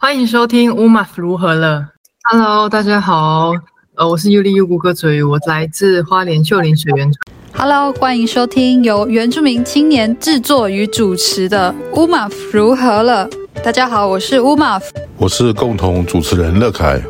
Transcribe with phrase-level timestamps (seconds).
[0.00, 1.84] 欢迎收听乌马夫如何了。
[2.30, 3.50] Hello，大家好，
[3.96, 7.20] 呃，我是尤利优谷歌嘴，我来自花莲秀林水源村。
[7.52, 13.28] Hello，欢迎收听由原住民青年制作与主持的乌马夫如何了。
[13.64, 17.02] 大家好，我是乌马夫，我是共同主持人乐凯。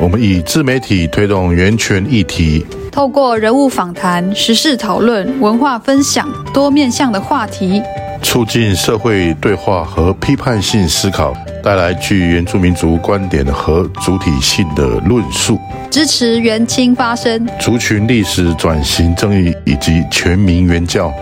[0.00, 7.82] 我们以自媒体推动源权议题，透过人物访谈、时事讨论、文化分享多面向的话题，
[8.22, 11.32] 促进社会对话和批判性思考，
[11.62, 15.58] 带来具原住民族观点和主体性的论述，
[15.90, 21.12] 支持原青发声，族群历史转型正义以及全民原教。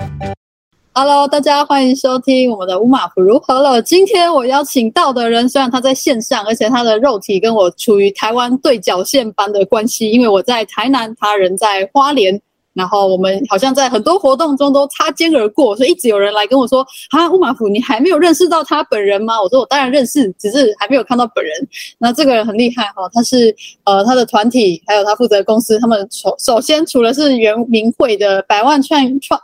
[0.98, 3.82] Hello，大家欢迎收听我们的乌马普如何了。
[3.82, 12.40] 今天我邀请到的人，虽然他在线上，而且他的肉体跟我处于台湾对角线般的关系，因为我在台南，他人在花莲，
[12.76, 21.52] 然后我们好像在很多活动中都擦肩而过，所以一直有人来跟我说：“啊，乌马夫，你还没有认识到他本人吗？”我说：“我当然认识，只是还没有看到本人。”
[21.96, 29.40] 那这个人很厉害哈，他是呃他的团体，还有他负责公司，他们首首先除了是原名会的百万创 创。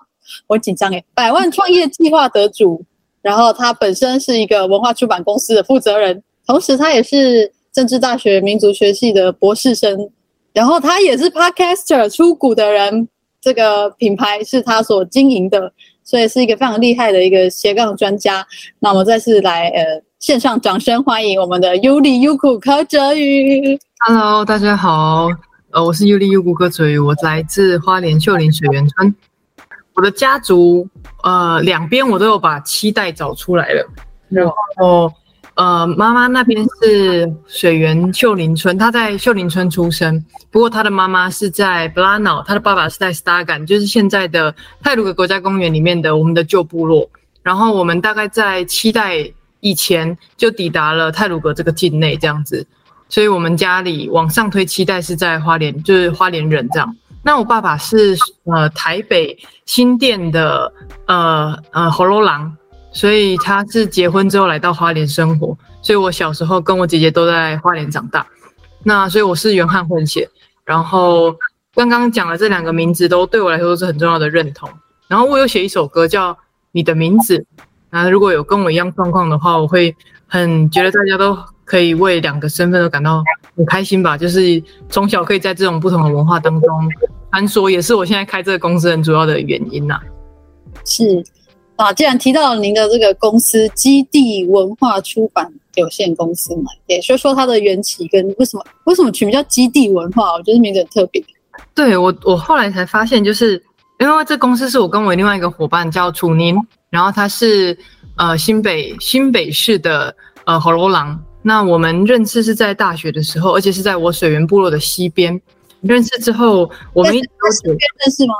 [0.46, 2.82] 我紧张诶，百万创业计划得主，
[3.20, 10.10] 然后他本身是一个文化出版公司的负责人，同时他也是政治大学民族学系的博士生，
[10.54, 13.08] 然后他也是 Podcaster 出股的人，
[13.42, 15.72] 这个品牌是他所经营的，
[16.04, 18.46] 所以是一个非常厉害的一个斜杠专家。
[18.78, 23.76] 那我们再次来呃线上掌声欢迎我们的尤利优谷柯哲宇。
[24.06, 25.26] Hello，大家好，
[25.72, 29.12] 呃，我是尤利优谷柯哲宇，我来自花莲秀林水源村。
[29.94, 30.88] 我的家族，
[31.24, 33.84] 呃，两边我都有把七代找出来了。
[34.28, 35.12] 然后，
[35.54, 40.24] 呃，妈妈那边是水源秀林村，她在秀林村出生。
[40.50, 47.08] 不过她的妈妈是在布拉瑙，她的爸爸是在斯达甘，就是现在的泰鲁格国家公园里面的我们的旧部落。
[47.42, 52.66] 然后我们大概在七代以前就抵达了泰鲁格这个境内，这样子。
[53.08, 56.96] 所以我们家里往上推七代是在花莲，就是花莲人这样。
[57.22, 60.72] 那我爸爸是呃台北新店的
[61.06, 62.56] 呃呃喉咙郎，
[62.92, 68.26] 所以他是结婚之后来到花莲生活，所以我小时候跟我姐姐都在花莲长大。
[68.82, 70.28] 那所以我是原汉混血，
[70.64, 71.34] 然后
[71.74, 74.68] 刚刚讲的这两个名字都对我来说都是很重要的认同。
[75.08, 76.32] 然后我有写一首歌叫
[76.72, 77.38] 《你的名字》，
[77.90, 79.94] 那如果有跟我一样状况的话，我会
[80.26, 81.36] 很觉得大家都。
[81.64, 83.24] 可以为两个身份都感到
[83.56, 86.88] 很开心吧，就是从小可以在这种不同的文化当中
[87.30, 89.98] 穿梭，也是我现在开这个公司很主要的原因呐、
[90.84, 91.24] 是
[91.76, 101.24] 啊，既然提到了您的这个公司基地文化出版有限公司嘛，也说说它的缘起跟为什么为什么取名叫基地文化，我觉得名字很特别。
[101.74, 103.62] 对我，我后来才发现，就是
[103.98, 106.56] 因为这公司是我跟我另外一个伙伴叫楚宁，
[106.90, 107.76] 然后他是
[108.16, 111.18] 呃新北新北市的呃火罗郎。
[111.42, 115.40] 那我们认识是在大学的时候，而且是在我水源部落的西边
[115.80, 118.34] 认识之后，我们一直都在西边认识吗？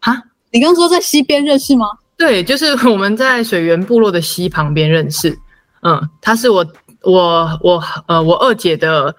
[0.00, 1.86] 啊，你刚刚说在西边认识吗？
[2.18, 5.34] 对，就是我们在水源部落的西旁边认识。
[5.80, 6.66] 嗯，她是我
[7.02, 9.14] 我我呃我二姐的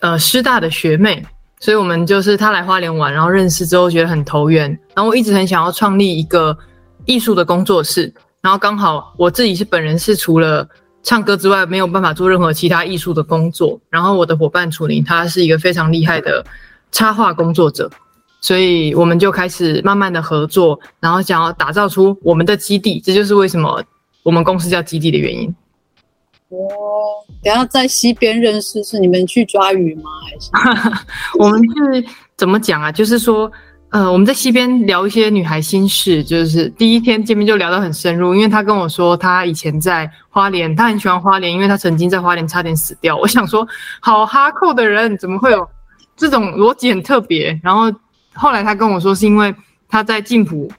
[0.00, 1.20] 呃师大的学妹，
[1.58, 6.56] 所以我们就是她来花莲玩，然后认识之后觉得很投缘，然后我一直很想要创立一个
[7.06, 8.12] 艺术的工作室，
[8.42, 10.68] 然后刚好我自己是本人是除了。
[11.04, 16.44] 唱歌之外没有办法做任何其他艺术的工作，然后我的伙伴楚宁他是一个非常厉害的
[16.90, 17.88] 插画工作者，
[18.40, 23.82] 所以我们就开始慢慢的合作，然后想要打造出我们的基地，这就是为什么
[24.22, 25.48] 我们公司叫基地的原因。
[26.50, 26.58] 哦，
[27.42, 30.04] 等下在西边认识是你们去抓鱼吗？
[30.26, 30.50] 还是
[31.38, 32.04] 我们是
[32.36, 32.90] 怎么讲啊？
[32.92, 33.50] 就是说。
[33.90, 43.16] 呃，我们在西边聊一些女孩心事，就是第一天见面就聊得很深入，因为他跟我说她以前在花莲，她很喜欢花莲，因为她曾经在花莲差点死掉。
[43.16, 43.66] 我想说，
[44.00, 45.66] 好哈扣的人怎么会有
[46.18, 47.58] 这种逻辑很特别？
[47.62, 47.90] 然后
[48.38, 49.54] 后来他跟我说，是因为
[49.88, 50.70] 他在静浦，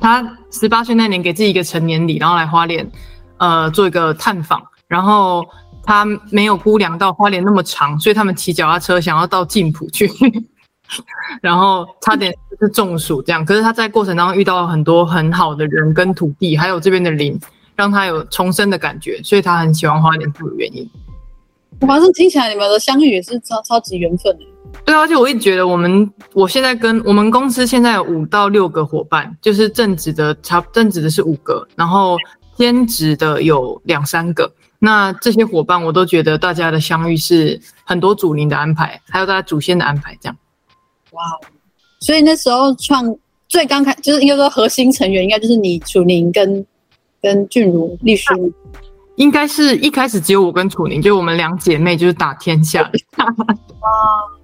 [0.00, 2.90] 他十八岁那年给自己一个成年礼，然后来花莲，
[3.36, 5.46] 呃，做一个探访，然后
[5.84, 10.10] 他没有估量到花莲那么长，所以他们骑脚踏车想要到静浦去。
[11.42, 17.38] 然后差点是中暑这样，可是他在过程当中遇到了很多很好的人跟土地，还有这边的林，
[17.74, 20.88] 让他有重生的感觉，所以他很喜欢花莲的原因。
[21.80, 24.38] 反正听起来你们的相遇也是超超级缘分。
[24.84, 32.16] 对啊，而且我一直觉得我们，我现在跟我们公司现在有五到六个伙伴，就是正职的差正职的是五个，然后
[32.56, 34.52] 兼职的有两三个。
[34.78, 40.36] 那这些伙伴我都觉得大家的相遇是很多祖灵的安排，还有大家祖先的安排这样。
[41.12, 41.22] 哇，
[42.00, 43.16] 所以那时候创
[43.48, 46.64] 最刚开就是应该说核心成员应该就是你楚宁跟
[47.22, 48.52] 跟俊如丽书。
[49.16, 52.98] 应该是一开始只有我跟楚宁，就我们两姐妹就是打天下的。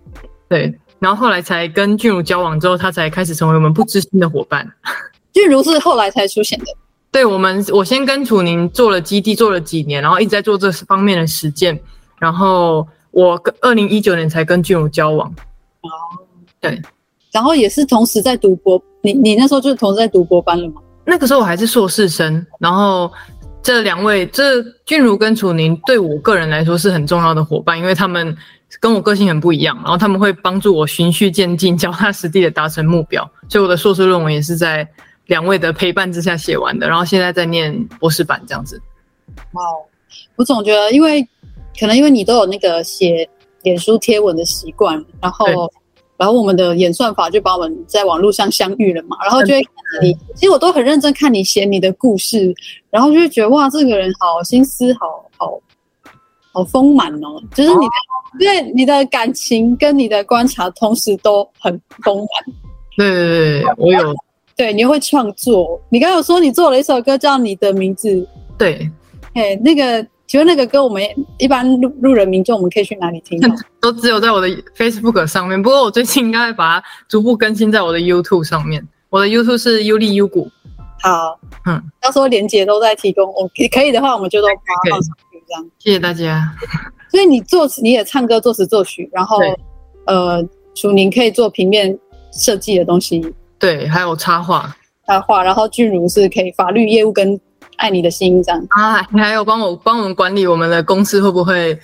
[0.53, 4.71] 对，然后后来才跟俊如交往之后，他才开始成为我们不知心的伙伴。
[5.33, 6.67] 俊如是后来才出现的。
[7.11, 11.81] 对，我们，我先跟楚宁做了基地，做了几年，然后一直在做这方面的实践。
[12.19, 15.27] 然后我跟二零一九年才跟俊如交往。
[15.81, 15.89] 哦，
[16.61, 16.79] 对，
[17.33, 20.83] 然后也是同时在读博，你你那时候就是同时在读博班了吗？
[21.07, 23.11] 那个时候我还是硕士生，然后。
[23.65, 28.37] 这两位，这俊如跟楚宁对我个人来说是很重要的伙伴，因为他们
[28.81, 33.29] 跟我个性很不一样，然后他们会帮助我循序渐进、脚踏实地的达成目标。
[33.49, 34.87] 所以我的硕士论文也是在
[35.27, 38.81] 两位的陪伴之下写完的，然后现在在念博士版这样子。
[39.53, 39.63] 哇，
[40.37, 41.23] 我总觉得，因为
[41.79, 43.29] 可能因为你都有那个写
[43.63, 45.71] 脸书贴文的习惯，然后。
[46.19, 50.17] 然后我们的演算法就把我们在网络上相遇了嘛，然后就会看着你。
[50.37, 52.55] 其实我都很认真看你写你的故事，
[52.91, 55.59] 然后就会觉得哇，这个人好心思好好
[56.53, 62.27] 好丰满哦，就是你的、哦、对你的感情跟你的观察同时都很丰满。
[62.97, 64.15] 对对对，我有。
[64.57, 65.81] 对，你会创作。
[65.89, 68.09] 你刚刚有说你做了一首歌叫《你的名字》。
[68.57, 68.91] 对，
[69.35, 70.07] 哎，那个。
[70.29, 71.03] 请问那个歌我们
[71.37, 73.39] 一般路路人民众，我们可以去哪里听？
[73.83, 75.63] 都只有在我的 Facebook 上面。
[75.63, 78.83] 不过我最近应该会把它逐步更新在我的 YouTube 上面。
[79.11, 80.49] 我的 YouTube 是优利优谷。
[81.03, 83.27] 好，嗯，到时候连接都在提供。
[83.35, 84.55] 我可以的话，我们就都发
[84.91, 85.71] 放上去这样。
[85.79, 86.51] 谢谢大家。
[87.11, 89.39] 所以你作词，你也唱歌、作词、作曲，然后
[90.07, 90.43] 呃，
[90.75, 91.99] 楚宁可以做平面
[92.33, 93.23] 设计的东西。
[93.59, 94.75] 对，还有插画。
[95.07, 97.39] 插画，然后俊如是可以法律业务跟。
[97.79, 101.77] 爱你的心这样啊，你还有帮我帮我们管理我们的公司会不会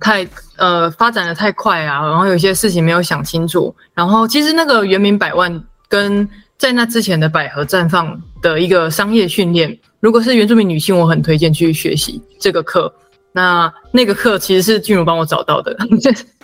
[0.00, 2.04] 太呃发展的太快啊？
[2.08, 3.72] 然后有些事情没有想清楚。
[3.94, 6.28] 然后其实那个原名百万跟
[6.58, 12.92] 在那之前的百合绽放的一个商业训练，如果是原住民女性，我很推荐去学习这个课。
[13.34, 15.76] 那那个课其实是俊如帮我找到的，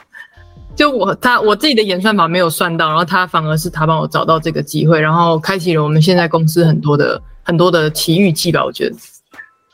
[0.77, 7.19] 就我他我自己的演算法没有算到，然后他反而是他帮我找到这个机会，然后开启了我们现在公司很多的。
[7.43, 8.97] 很多的奇遇记吧，我觉得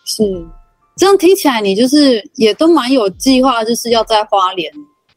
[0.04, 0.22] 是
[0.96, 1.18] 这样。
[1.18, 4.72] 听起来你就是也都蛮有计划，就是要在花莲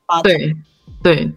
[0.06, 0.24] 发展。
[0.24, 0.56] 对，
[1.02, 1.32] 对，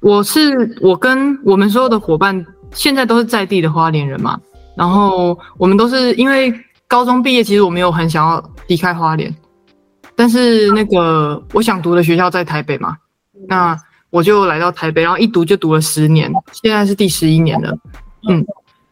[0.00, 4.40] 我是我跟我们所有的伙伴现在都是在地的花莲人嘛。
[4.74, 6.50] 然后我们都是因为
[6.88, 9.34] 高中毕业，其实我没有很想要离开花莲，
[10.16, 12.96] 但是那个我想读的学校在台北嘛，
[13.48, 13.76] 那
[14.10, 17.76] 我就来到台北，然后一读就读了十年，现在是第十一年了，
[18.28, 18.44] 嗯。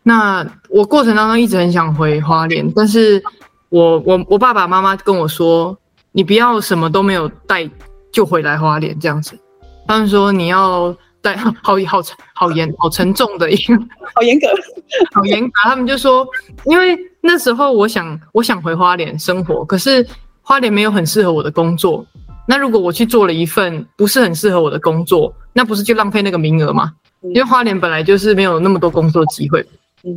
[0.04, 3.22] 那我过程当中一直很想回花莲，但是
[3.68, 5.78] 我我我爸爸妈妈跟我说，
[6.10, 7.70] 你不要什么都没有带
[8.10, 9.38] 就回来花莲这样子。
[9.86, 12.02] 他们说你要带 好好好
[12.34, 13.76] 好严好沉重的一个，
[14.12, 14.48] 好严格，
[15.14, 15.52] 好严格。
[15.62, 16.26] 他们就说，
[16.64, 20.04] 因为那时候我想我想回花莲生活，可是
[20.42, 22.04] 花莲没有很适合我的工作。
[22.46, 26.92] 那如果我去做了一份不是很适合我的工作，那不是就浪费那个名额吗？
[27.22, 29.64] 因为花莲本来就是没有那么多工作机会。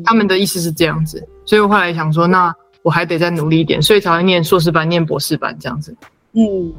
[0.04, 2.52] 他们的意思是这样子，所以我后来想说，那
[2.82, 5.96] 我还得再努力一点，所以才会念硕士班、念博士班这样子。
[6.34, 6.74] 嗯，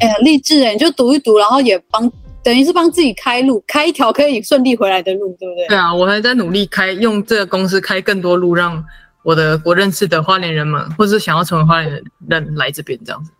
[0.00, 5.66] 哎、欸，励志哎，你就读一读，然后也帮，等于是帮自己开路，开一条可以顺利回来的路，对不对？
[5.68, 8.84] 对啊，我还在努力开，用这个公司开更多路，让
[9.24, 13.32] 我的我认识的花莲人们，或是想要成为花莲人来这边这样子。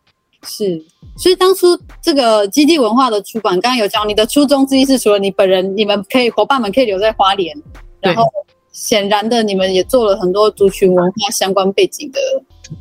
[0.47, 0.83] 是，
[1.17, 7.57] 所以当初这个基地文化的出版，刚刚有讲你的初衷之一是，除了你本人，你们可以伙伴们可以留在花莲，
[8.01, 8.25] 然后。
[8.73, 12.19] 显然的，你们也做了很多族群文化相关背景的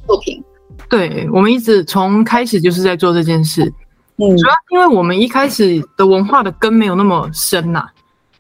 [0.08, 0.44] 作品。
[0.90, 3.72] 对，我们一直从开始就是在做这件事。
[4.18, 7.94] 嗯，主要因为我们一开始的文化的根没有那么深呐、啊。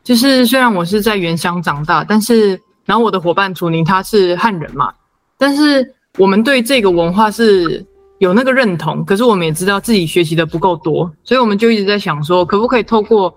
[0.03, 4.93] 就是虽然我是在原乡长大，但是然后我的伙伴楚宁他是汉人嘛，
[5.37, 7.85] 但是我们对这个文化是
[8.19, 13.33] 有那个认同，可是我们也知道自己学习的不够多，所以我们就一直在想说，可不可以透过。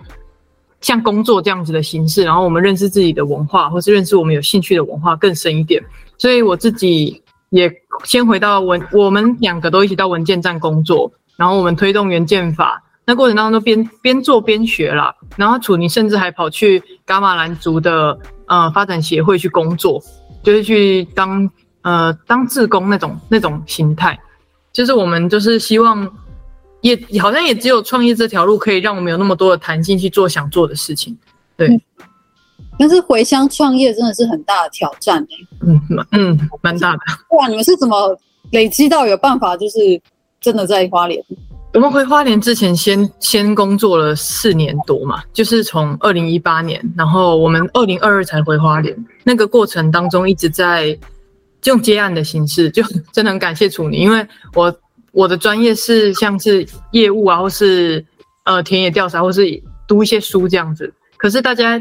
[0.82, 5.82] 像工作这样子的形式，然后我们认识自己的文化，或是认识我们有兴趣的文化更深一点。
[6.18, 7.68] 所以我自己也
[8.04, 15.12] 先回到文，我们两个都一起到文件站工作，然后我们推动原建法，那过程当中都边边做边学啦。
[15.34, 20.02] 然后楚宁甚至还跑去噶玛兰族的呃发展协会去工作，
[20.42, 21.50] 就是去当
[21.82, 24.18] 呃当志工那种那种形态，
[24.72, 26.10] 就是我们就是希望。
[26.82, 31.16] 也好像也只有创业这条路可以让我们有那么多的弹性去做想做的事情，
[31.56, 31.66] 对。
[31.68, 31.80] 嗯、
[32.78, 35.80] 但是回乡创业真的是很大的挑战、欸、嗯
[36.12, 36.98] 嗯，蛮大的。
[37.30, 38.16] 哇，你们是怎么
[38.52, 40.00] 累积到有办法，就是
[40.40, 41.20] 真的在花莲？
[41.76, 48.97] 我们回花莲之前先先工作了四年多嘛，就是从二零一八年，然后我们二零二二才回花莲。
[49.23, 50.99] 那个过程当中一直在
[51.64, 54.75] 用接案的形式，就 真的很感谢楚宁，因为我
[55.12, 58.02] 我的专业是像是业务啊，或是
[58.45, 59.42] 呃田野调查，或是
[59.87, 60.90] 读一些书这样子。
[61.18, 61.78] 可是大家，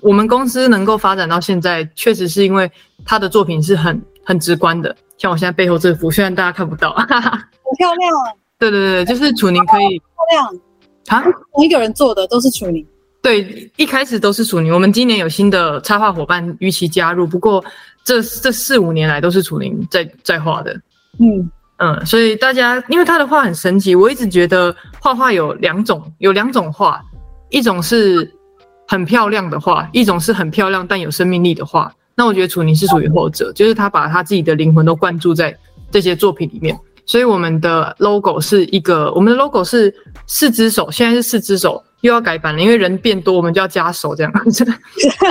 [0.00, 2.68] 我们公司能够发展到现在，确实是因为
[3.04, 4.96] 他的作品是很很直观的。
[5.16, 8.10] 像我现在背后这幅，虽然大家看不到，哈哈，很漂亮。
[8.58, 10.60] 对对对，就是楚宁可以漂亮
[11.08, 12.86] 啊，同一个人做的都是楚宁。
[13.20, 14.72] 对，一开始都是楚宁。
[14.72, 17.64] 我们今年有新的插画伙伴于其加入，不过
[18.04, 20.72] 这这四五年来都是楚宁在在画的。
[21.18, 27.00] 嗯嗯，所以大家因为他的画很神奇，我一直觉得画画有两种，有两种画，
[27.50, 28.28] 一种是
[28.86, 31.92] 很漂亮的画，一种是很漂亮但有生命力的画。
[32.14, 35.56] 那我觉得楚宁是属于后者，就是他把他自己的灵魂都灌注在
[35.90, 36.76] 这些作品里面。
[37.08, 39.92] 所以我们的 logo 是一个，我们的 logo 是
[40.26, 44.62] 四只手，现在是四只手，又要改版了，因为人变多，我们就要加手这样子。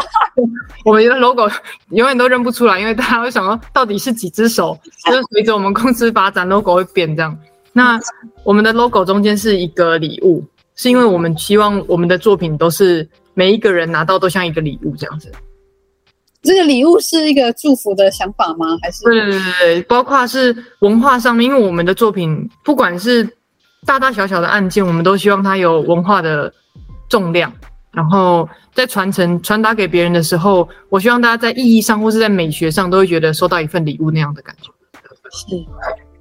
[0.83, 1.47] 我们的 logo
[1.91, 7.37] 永远都认不出来，因为大家会想说到底是几只手，就是随着我们公司发展，logo 会变这样。
[7.73, 7.99] 那
[8.43, 10.43] 我们的 logo 中间是一个礼物，
[10.75, 15.31] 是因为我们希望我们的作品都是每一个人拿到都像一个礼物这样子。
[16.47, 18.77] 这个礼物是一个祝福的想法吗？
[18.81, 19.03] 还是？
[19.03, 23.27] 对对对对，包括是文化上面，因为我们的作品不管是
[23.85, 26.51] 大大小小的案件，我们都希望它有文化的
[27.09, 27.51] 重量，
[27.91, 34.71] 然后在传承传达给别人的时候，我希望大家在意义上或是在美学上都会觉得收到一份礼物那样的感觉。
[35.29, 35.65] 是。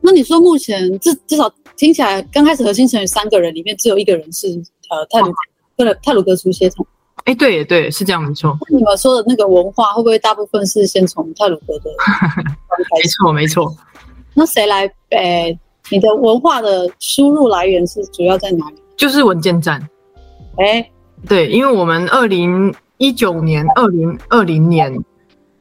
[0.01, 4.49] 那你说目前至至少听起来，刚开始核心成员三个人里面只有一个人是
[4.91, 5.33] 呃泰鲁
[5.77, 6.85] 格太鲁阁族血统。
[7.27, 8.57] 哎，对对，是这样没错。
[8.71, 11.91] 那你们说的那个文化，会不会大部分是先从泰鲁阁的？
[12.95, 13.75] 没错没错。
[14.33, 14.89] 那谁来？
[15.11, 15.59] 诶，
[15.91, 18.77] 你的文化的输入来源是主要在哪里？
[18.97, 19.83] 就是文件站。
[20.59, 20.89] 哎，
[21.27, 24.97] 对，因为我们二零一九年、二零二零年，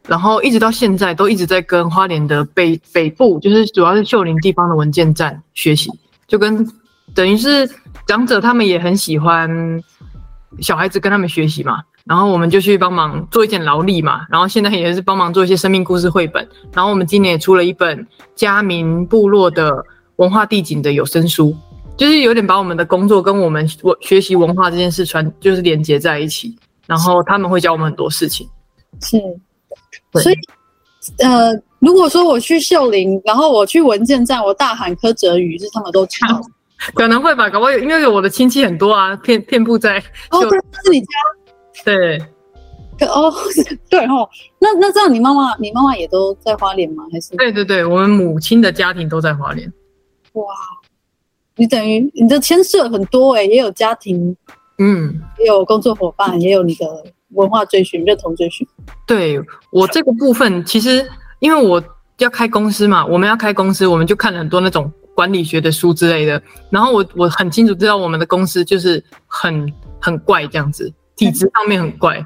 [0.08, 5.90] 然后一直到现在都一直在跟花莲的北北部，就是主要是秀林地方的文件站学习，
[6.28, 6.64] 就跟
[7.16, 7.68] 等于是
[8.06, 9.50] 长者他们也很喜欢。
[10.62, 19.84] 小孩子跟他们学习嘛，然后我们就去帮忙做一点劳力嘛，然后现在也是帮忙做一些生命故事绘本，然后我们今年也出了一本嘉明部落的
[20.18, 21.56] 文化地景的有声书，
[21.98, 26.56] 就是有点把我们的工作跟我们我学习文化这件事传就是连接在一起，
[26.88, 28.48] 然后他们会教我们很多事情。
[29.02, 29.18] 是，
[30.14, 30.36] 所以
[31.20, 36.42] 呃，如果说我去秀林，然后我去文件站，我大喊柯哲宇，是他们都知道。
[36.94, 39.98] 可能会吧，搞不好有，因为有我的亲戚很多啊，遍遍布在。
[40.30, 41.08] 哦，对，是你家。
[41.84, 42.18] 对。
[43.08, 43.34] 哦，
[43.90, 44.28] 对哦，
[44.60, 47.04] 那那这样，你妈妈，你妈妈也都在花莲吗？
[47.12, 47.36] 还是？
[47.36, 49.72] 对对对，我们母亲的家庭都在花莲。
[50.34, 50.46] 哇，
[51.58, 54.36] 你等于你的牵涉很多哎、欸，也有家庭，
[54.78, 56.86] 嗯，也有工作伙伴，也有你的
[57.32, 58.66] 文化追寻、认同追寻。
[59.06, 59.42] 对
[59.72, 61.06] 我这个部分，其实
[61.40, 61.84] 因为我
[62.20, 64.90] 要开公司嘛，我们要开公司，我们就看了很多那种。
[65.16, 72.24] 管理学的书之类的，然后我我很清楚知道我们的公司就是很很怪这样子，体制上面很怪。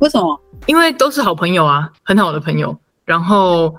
[0.00, 0.38] 为什么？
[0.66, 2.76] 因为都是好朋友啊，很好的朋友。
[3.04, 3.72] 然后，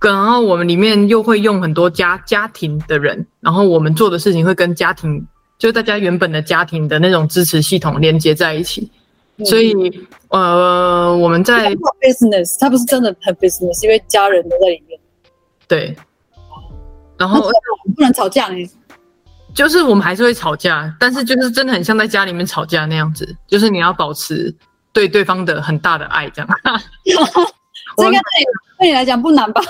[0.00, 5.22] 然后我们里面又会用很多家家庭的人，然后我们做的事情会跟家庭，
[5.58, 8.90] 就大家原本的家庭的那种支持系统连接在一起。
[9.36, 9.74] 嗯、所以，
[10.28, 14.98] 呃，我们在 business，它不是真的很 business，因为家人都在里面。
[15.68, 15.94] 对。
[17.20, 17.50] 然后
[17.94, 18.66] 不能吵架呢，
[19.54, 24.52] 就是我们还是会吵架，但是就是真的很像在家里面吵架那样子，就是你要保持
[24.90, 26.48] 对对方的很大的爱，这样。
[27.98, 28.44] 这应该对
[28.78, 29.60] 对你来讲不难吧？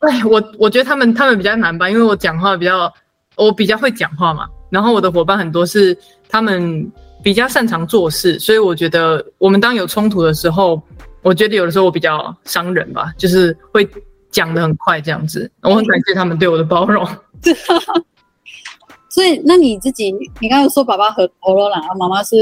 [0.00, 2.92] 对， 我我觉得他们他们比较难吧，因为我讲话比较
[3.36, 5.96] 我比较会讲话嘛，然后我的伙伴很多是
[6.28, 6.92] 他们
[7.22, 10.82] 比较擅长做事，所以我觉得我们当有冲突的时候，
[11.22, 13.88] 我觉得有的时候我比较伤人吧，就是会。
[14.36, 17.02] 讲的很快，这样子，我很感谢他们对我的包容。
[19.08, 22.36] 所以，那你自己，你刚刚说爸爸和欧罗兰，妈妈是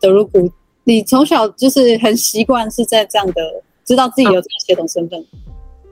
[0.00, 0.48] 德鲁古，
[0.84, 3.42] 你从小就是很习惯是在这样的，
[3.84, 5.18] 知道自己有这个血统身份。
[5.18, 5.26] 啊、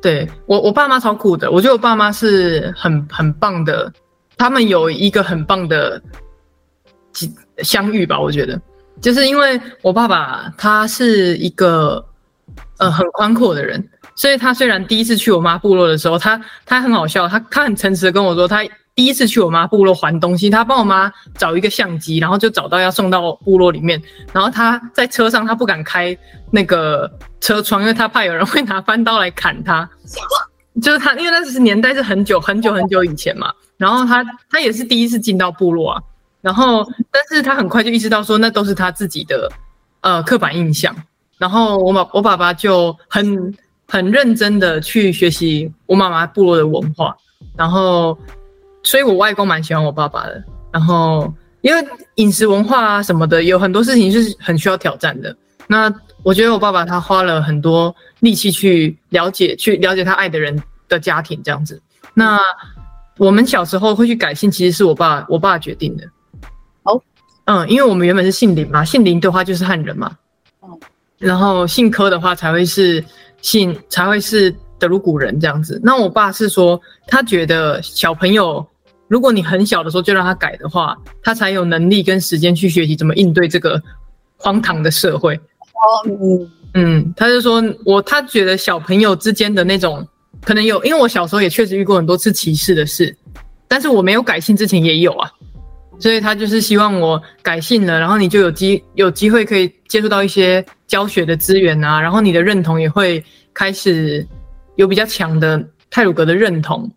[0.00, 3.92] 对我，我爸妈超酷的，我觉得我爸妈是很很棒的，
[4.36, 6.00] 他们有一个很棒的
[7.58, 8.60] 相遇吧，我觉得，
[9.00, 12.06] 就是因为我爸爸他是一个
[12.78, 13.84] 呃很宽阔的人。
[14.20, 18.62] 所以他虽然第一次去我妈部落的时候，他他很好笑，他他很诚实的跟我说，他
[18.94, 23.98] 第一次去我妈部落还东西，他帮我妈找一个相机，然后就找到要送到部落里面，
[24.30, 26.14] 然后他在车上他不敢开
[26.50, 27.10] 那个
[27.40, 29.88] 车窗，因为他怕有人会拿翻刀来砍他。
[30.82, 36.02] 就是他，因为那是年代是很久很久很久以前嘛，然后他他也是第一次进到部落啊，
[36.42, 39.50] 然后但是他很快就意识到说那都是他自己的
[40.02, 40.94] 呃刻板印象，
[41.38, 43.56] 然后我爸我爸爸就很。
[43.90, 47.16] 很认真的去学习我妈妈部落的文化，
[47.56, 48.16] 然后，
[48.84, 50.42] 所以我外公蛮喜欢我爸爸的。
[50.70, 55.36] 然后，因为饮食文化啊什么的，有很多事情是很需要挑战的。
[55.66, 55.92] 那
[56.22, 61.82] 我觉得我爸爸他花了很多力气去了解，去了解他爱的人的家庭这样子。
[62.14, 62.38] 那
[63.18, 66.04] 我们小时候会去改姓，其实是我爸我爸决定的。
[66.84, 67.02] 哦，
[67.46, 70.16] 嗯，因为我们原本是姓林嘛，姓林的话就是汉人嘛。
[70.60, 70.78] 哦，
[71.18, 73.04] 然后姓柯的话才会是
[73.42, 75.80] 姓才会是德鲁古人这样子。
[75.82, 78.66] 那我爸是说，他觉得小朋友，
[79.08, 83.80] 如果你很小的时候就让他改的话，他才有能力跟时间去学习怎么应对这个
[84.36, 85.34] 荒唐的社会。
[85.34, 90.06] 哦，嗯嗯，他就说我他觉得小朋友之间的那种
[90.44, 93.16] 可能有，因为我小时候也确实遇过很多次歧视的事，
[93.66, 95.30] 但是我没有改姓之前也有啊，
[96.00, 103.22] 所以他就是希望我改姓了，然后你就有机有机会可以接触到一些教学的资源啊，然后你的认同也会
[103.54, 104.26] 开始
[104.76, 106.90] 有比较强的泰鲁格的认同，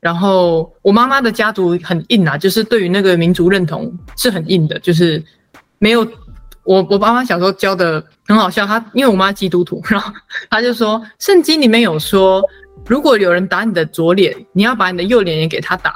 [0.00, 5.22] 然后我妈妈的家族很硬啊，就是对于那个民族认同是很硬的，就是
[5.78, 6.06] 没有。
[6.64, 10.12] 我我爸妈小时候教的很好笑，他因为我妈基督徒， 然后
[10.50, 12.44] 他就说圣经里面有说，
[12.86, 15.92] 如果有人打你的左脸，你要把你的右脸也给他打；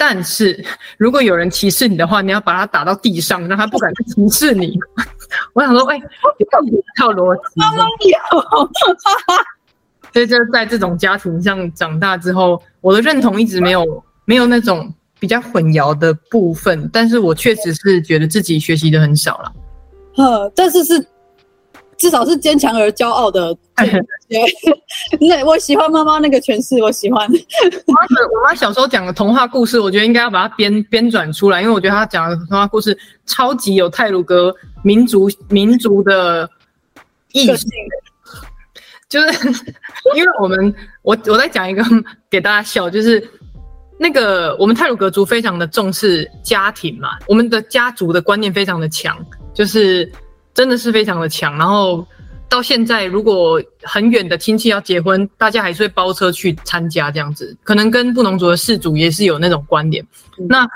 [0.00, 0.64] 但是
[0.96, 4.78] 如果有人歧视你的话，你要把他打到地上，让他不敢去歧视你。
[5.52, 7.42] 我想说，哎、欸，有一套逻辑。
[7.56, 8.70] 妈妈有，
[10.10, 19.52] 所以就在这种家庭上长大之后，我的认同一直没有没有那种比较混淆的部分，但是我确实是觉得自己学习的很少了。
[20.16, 21.06] 呃，但是是
[22.00, 23.56] 至少是坚强而骄傲的。
[25.20, 27.28] 那我喜欢妈妈那个诠释，我喜欢。
[27.28, 28.00] 我妈
[28.32, 36.48] 我妈小时候讲的童话故事，我觉得应该要把它编编转出来，因为我觉得她讲的童话故事超级有泰鲁格民族民族的
[37.32, 37.66] 意识。
[39.08, 39.48] 就是
[40.16, 41.84] 因为我们我我在讲一个
[42.30, 43.22] 给大家笑，就是
[43.98, 49.18] 那个我们泰鲁格族非常的重视家庭嘛，我们的家族的观念非常的强。
[49.52, 50.10] 就是
[50.54, 52.06] 真的是非常的强，然后
[52.48, 60.04] 到现在，如果很远的亲戚要结婚，大家还是会包车去参加这样子，可能跟布农族的氏族也是有那种关联。
[60.38, 60.68] 嗯、那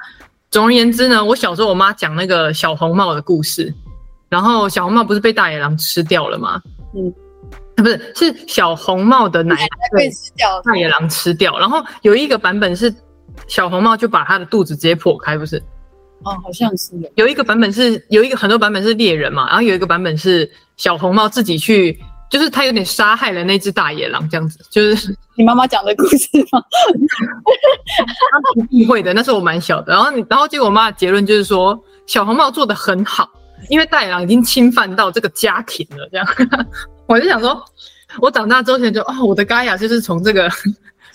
[0.50, 3.74] 总而言之呢，我小时候我妈讲那个小红帽的故事，
[4.28, 6.62] 然后小红帽不是被大野狼吃掉了吗？
[6.94, 7.12] 嗯，
[7.74, 12.94] 不是，是小红帽的奶奶被吃掉，大野狼吃掉，然后有一个版本是
[13.48, 15.60] 小红帽就把他的肚子直接破开，不是？
[16.22, 21.98] 哦，好像是有有一个版本是有一个很多版本是猎人嘛，然后有一个版本是小红帽自己去，
[22.31, 26.62] 就是他有点杀害了那只大野狼这样子，就是你妈妈讲的故事吗？
[28.31, 33.29] 他不避讳的，那时候我蛮小的，然后你然后结果我妈的结论就是说小红帽做的很好，
[33.68, 36.27] 因为大野狼已经侵犯到这个家庭了，这样，
[37.07, 37.62] 我就想说，
[38.20, 40.50] 我长大之后就哦，我的嘎雅就是从这个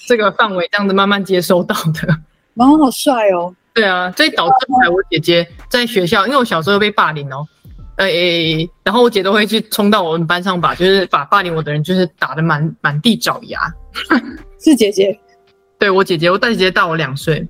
[0.08, 2.16] 这个范围这样子慢慢接收到的，
[2.54, 3.56] 妈妈好帅哦。
[3.74, 7.48] 对啊，所以导致后来我姐姐在学校，因为我小时候被霸凌哦，
[7.96, 13.60] 哎、欸，然后我姐都会去冲到我们班上把，就是把霸凌我的人就是打得满满地找牙。
[14.60, 15.18] 是姐姐？
[15.78, 17.48] 对，我姐姐，我大姐姐大我两岁。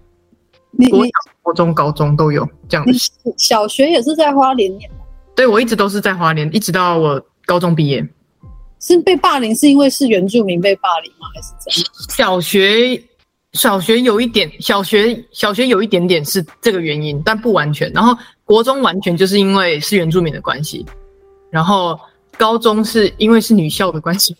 [0.71, 1.09] 你你
[1.41, 3.11] 高中、高中都有这样子。
[3.37, 4.87] 小学也是在花莲念？
[5.35, 8.07] 对，我一直都是在花莲，一直到我高中毕业。
[8.79, 11.27] 是被霸凌是因为是原住民被霸凌吗？
[11.33, 11.91] 还是怎样？
[12.09, 13.03] 小学。
[13.53, 17.91] 小学有一点，小学小学有一点点是这个原因，但不完全。
[17.91, 20.85] 然后国中完全就是因为是原住民的关系，
[21.49, 21.99] 然后
[22.37, 24.35] 高中是因为是女校的关系。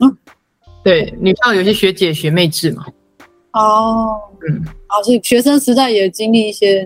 [0.00, 0.16] 嗯，
[0.82, 2.84] 对，女校有些学姐学妹制嘛。
[3.52, 6.84] 哦，嗯，啊，所以学生时代也经历一些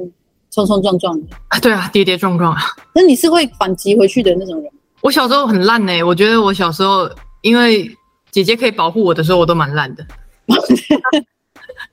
[0.50, 2.60] 冲冲撞撞的啊，对啊，跌跌撞撞啊。
[2.94, 4.70] 那你是会反击回去的那种人？
[5.00, 7.10] 我小时候很烂呢、欸，我觉得我小时候
[7.42, 7.90] 因为
[8.30, 10.06] 姐姐可以保护我的时候，我都蛮烂的。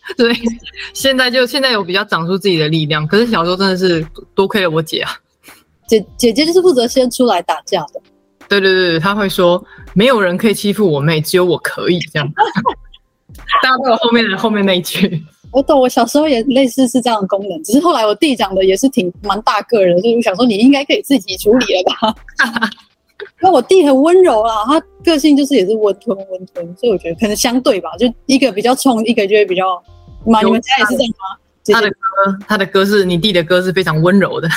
[0.18, 0.34] 对，
[0.94, 5.12] 现在就现在有比较长出自己的力量，可是小时候真的是多亏了我姐啊。
[5.88, 8.02] 姐姐姐就是负责先出来打架的。
[8.48, 12.32] 对对对，她会说没有人可以欺负我妹，只有我可以这样。
[13.64, 15.24] 大家都有后面的后面那一句。
[15.52, 22.16] 我懂，我小时候也类似是这样的功能，只是后来我弟长的也是挺蛮大个人，所以我想说你应该可以自己处理了吧。
[23.42, 29.64] 因为我弟很温柔啦，他个性就是也是温吞温吞，所以我觉得可能相对吧，就一个比较冲，一个就会比较。
[30.24, 31.38] 你们家也是这样吗？
[31.74, 31.98] 他的歌，
[32.48, 34.48] 他的歌是你弟的歌是非常温柔的。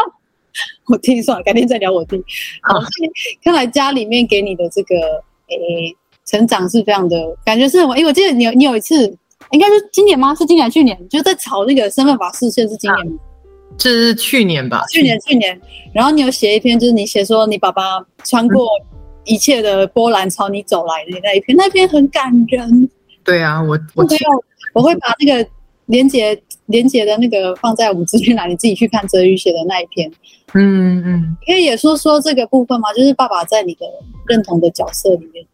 [0.88, 2.22] 我听算了，改天再聊我弟。
[2.60, 2.78] 好，
[3.42, 4.94] 看来家里面给你的这个
[5.48, 5.96] 诶、欸、
[6.26, 7.96] 成长是非常的，感觉是什么？
[7.96, 9.06] 因为我记得你有你有一次，
[9.52, 10.34] 应该是今年吗？
[10.34, 11.08] 是今年去年？
[11.08, 13.12] 就在吵那个身份法释宪是今年吗？
[13.78, 14.84] 这是去年吧？
[14.90, 15.60] 去年去年。
[15.92, 17.82] 然后你有写一篇，就是你写说你爸爸
[18.24, 18.68] 穿过
[19.24, 22.88] 一切的波澜朝你走来的那一篇，那篇很感人。
[23.24, 25.48] 对啊，我我没有，我会把那个
[25.86, 30.10] 连接连接的那个放在我们资讯栏，你自己去看泽宇写的那一篇。
[30.54, 32.92] 嗯嗯，可以也说说这个部分吗？
[32.92, 33.86] 就是爸爸在你的
[34.26, 35.44] 认同的角色里面，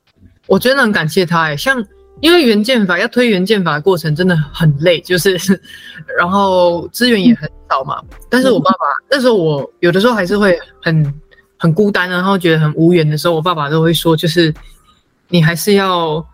[0.47, 1.87] 我真的很感谢他哎，像。
[2.21, 5.39] 因为原建法要推原建法的过程真的很累，就是，
[6.19, 8.03] 然后资源也很少嘛。
[8.29, 8.79] 但是我爸爸
[9.11, 11.15] 那时候我有的时候还是会很
[11.57, 14.53] 很孤单，然后觉得很无缘的时候，我爸爸都会说，就是
[15.29, 16.25] 你还是要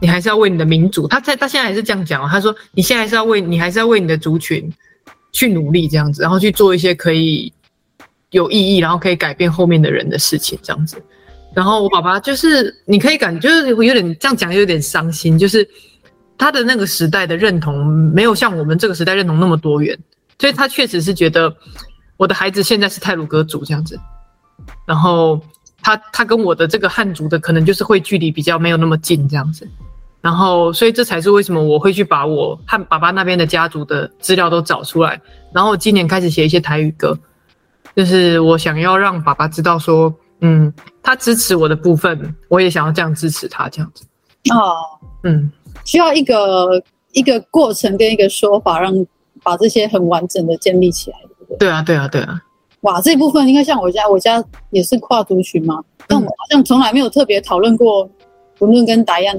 [0.00, 4.72] 你还是要为你的民族，他在他现在还是这样讲，他说你现在还是要为你还是要为你的族群
[5.32, 7.52] 去努力这样子，然后去做一些可以
[8.30, 10.96] 有意义，然后可以改变后面的人的事情这样子。
[11.58, 15.36] 然后我爸爸就是，你可以感觉就是有点这样讲，有点伤心。
[15.36, 15.68] 就是
[16.38, 19.98] 他的那个时代的认同没有像我们这个时代认同那么多元，
[20.38, 21.52] 所以他确实是觉得
[22.16, 23.98] 我的孩子现在是泰鲁阁族这样子。
[24.86, 25.40] 然后
[25.82, 29.68] 他他跟我的这个汉族的可能就是会距离比较没有那么近这样子。
[30.20, 35.20] 然后所以这才是为什么我会去把我和爸爸那边的家族的资料都找出来。
[35.52, 37.18] 然后今年开始写一些台语歌，
[37.96, 40.14] 就是我想要让爸爸知道说。
[40.40, 40.72] 嗯，
[41.02, 44.04] 他支持我的部分，我也想要这样支持他，这样子。
[44.50, 44.76] 哦，
[45.24, 45.50] 嗯，
[45.84, 48.94] 需要一个一个过程跟一个说法，让
[49.42, 51.58] 把这些很完整的建立起来，对不对？
[51.58, 52.40] 对啊，对啊，对啊。
[52.82, 58.08] 哇，这一部分应该像我家，我家也是跨族群嘛，但我好像从来没有特别讨论过
[58.60, 59.36] 无论跟达样。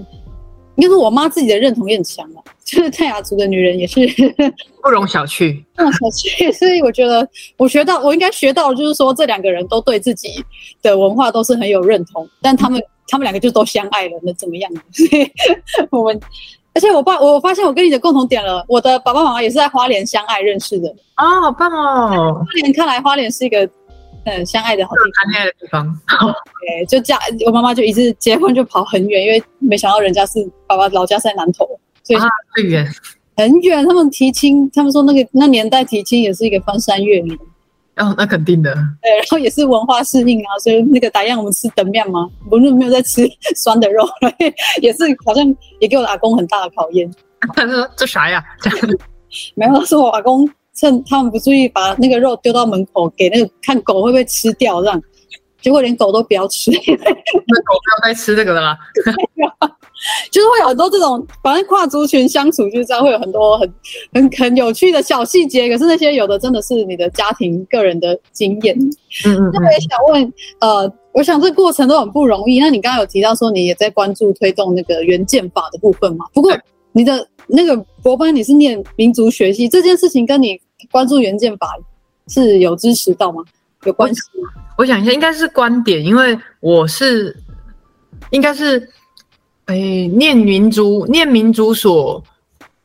[0.76, 4.00] 应该是我妈自己的认同也很强啊，就是泰雅族的女人也是
[4.82, 6.52] 不容小觑， 不容小觑。
[6.54, 7.28] 所以我觉得
[7.58, 10.44] 我学到，我应该学到，就是说这两个人都对自己
[10.82, 14.72] 的文化都是很有认同，但他们他们两个就都相爱了，那怎么样？
[14.94, 15.32] 所以
[15.90, 16.20] 我们，
[16.74, 22.34] 而且我爸，我发现我跟你的共同点了，我的爸爸妈妈也是在花莲相爱认识的啊，好棒哦！
[22.34, 23.68] 花莲看来花莲是一个。
[24.26, 26.02] 嗯，相爱的好地方，谈恋爱的地方。
[26.60, 31.66] 对，就嫁我妈妈就一直结婚就跑很远，因为没想到人家是爸爸老家在南投，
[32.18, 32.88] 所以最远
[33.36, 33.86] 很远。
[33.86, 37.38] 他们提亲，他们说那个那年代提亲也是一个翻山越岭。
[37.98, 38.74] 哦，那肯定的。
[39.02, 42.30] 对，然后也是文化适应啊，所以那个打样我们吃等面吗？
[42.50, 44.08] 我们没有在吃酸的肉，
[44.82, 47.10] 也是好像也给我的阿公很大的考验。
[47.54, 48.44] 他说这啥呀？
[49.56, 50.50] 没有，是我阿公。
[50.76, 55.02] 趁他们不注意，把那个肉丢到门口，给那个看狗会不会吃掉，这样
[55.62, 58.78] 结果连狗都不要吃，那狗不要再吃这个了啦。
[60.32, 63.74] 就是会有很多这种，反正跨族群相处就是这样，会有很多很
[64.14, 65.70] 很很有趣的小细节。
[65.70, 68.78] 可是那些有的真的是你的家庭个人的经验。
[69.26, 69.52] 嗯嗯。
[69.54, 72.60] 那我也想问，呃，我想这过程都很不容易。
[72.60, 76.26] 那你刚刚有提到说你也在关注推动那个原建法的部分嘛？
[76.34, 76.52] 不过
[76.94, 80.60] 你的那个博班你是念民族学系，这件事情跟你。
[80.92, 81.76] 关注原建法
[82.30, 83.44] 是有支持到吗？
[83.86, 84.22] 有关系？
[84.78, 87.36] 我想一下，应该是观点，因为我是
[88.32, 88.90] 应该是
[89.66, 89.76] 哎、
[90.14, 92.24] 念民族念民族所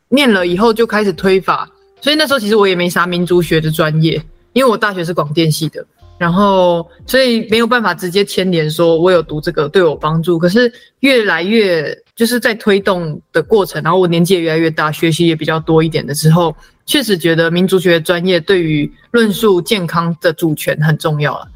[0.09, 4.21] 念了以后就开始推法，所以那时候其实我也没啥民族学的专业，
[4.53, 5.85] 因为我大学是广电系的，
[6.17, 10.37] 然后所以没有办法直接牵连说我有读这个对我帮助。
[10.37, 16.55] 可是越来越就是在推动的过程，然后我年纪也越来越大，学习也比较多一点的时候。
[16.85, 21.47] 确实觉得民族学专业对于论述健康的主权很重要了，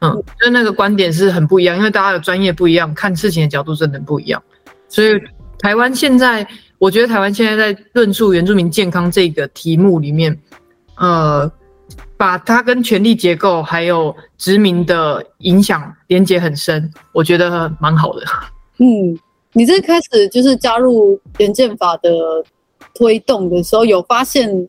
[0.00, 4.42] 嗯，就那个观点是很不一样，因为大家的专业不一样，看事情的角度真的不一样。
[4.88, 5.10] 所以
[5.60, 6.44] 台湾现在，
[6.78, 10.36] 我觉得台湾现在在论述原住民健康这个题目里面，
[10.96, 11.48] 呃，
[12.16, 18.24] 把它跟权力结构还有殖民的影响连接很深，我觉得蛮好的。
[18.78, 19.16] 嗯，
[19.52, 22.10] 你这开始就是加入原建法的
[22.94, 24.68] 推动的时候，有发现？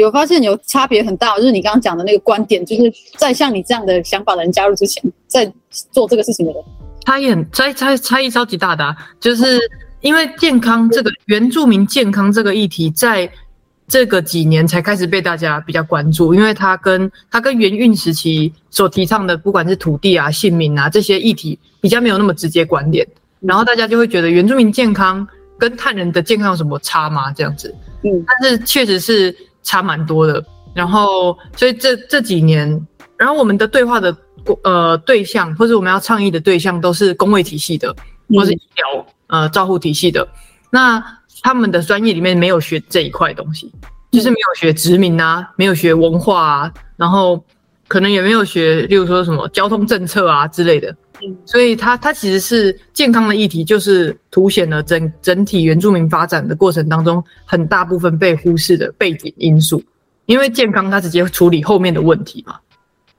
[0.00, 5.52] 有发现有差别很大，就是你刚刚讲的那个观点，就是在像你这样的想法的人加入之前，在
[5.92, 6.64] 做这个事情的人，
[7.04, 9.58] 差异很差差差异超级大的啊，就是
[10.00, 13.30] 因为健康这个原住民健康这个议题，在
[13.86, 23.06] 这个几年才开始被大家比较关注，因为它跟它跟原运时期所提倡的，不管是土地啊、姓名啊这些议题，比较没有那么直接关联，
[23.40, 27.30] 然后大家就会觉得原住民健康跟汉人的健康有什么差吗？
[27.32, 29.36] 这样子，嗯，但是确实是。
[29.62, 30.44] 差蛮多的，
[30.74, 34.16] 然后所以这这几年，然后我们的对话的
[34.64, 37.94] 呃对象，或者我们要倡议的对象，都是工卫体系的，
[38.28, 40.26] 或是医疗呃照护体系的。
[40.70, 41.02] 那
[41.42, 43.72] 他们的专业里面没有学这一块东西，
[44.10, 47.44] 就是没有学殖民啊，没有学文化啊，然后
[47.88, 50.94] 可能也没有学，例如说什么交通政策啊之类的。
[51.44, 59.82] 所以它它其实是健康的议题，就是凸显了整整体原住民发展的过程当中很大部分被忽视的背景因素。
[60.26, 62.56] 因为健康它直接处理后面的问题嘛。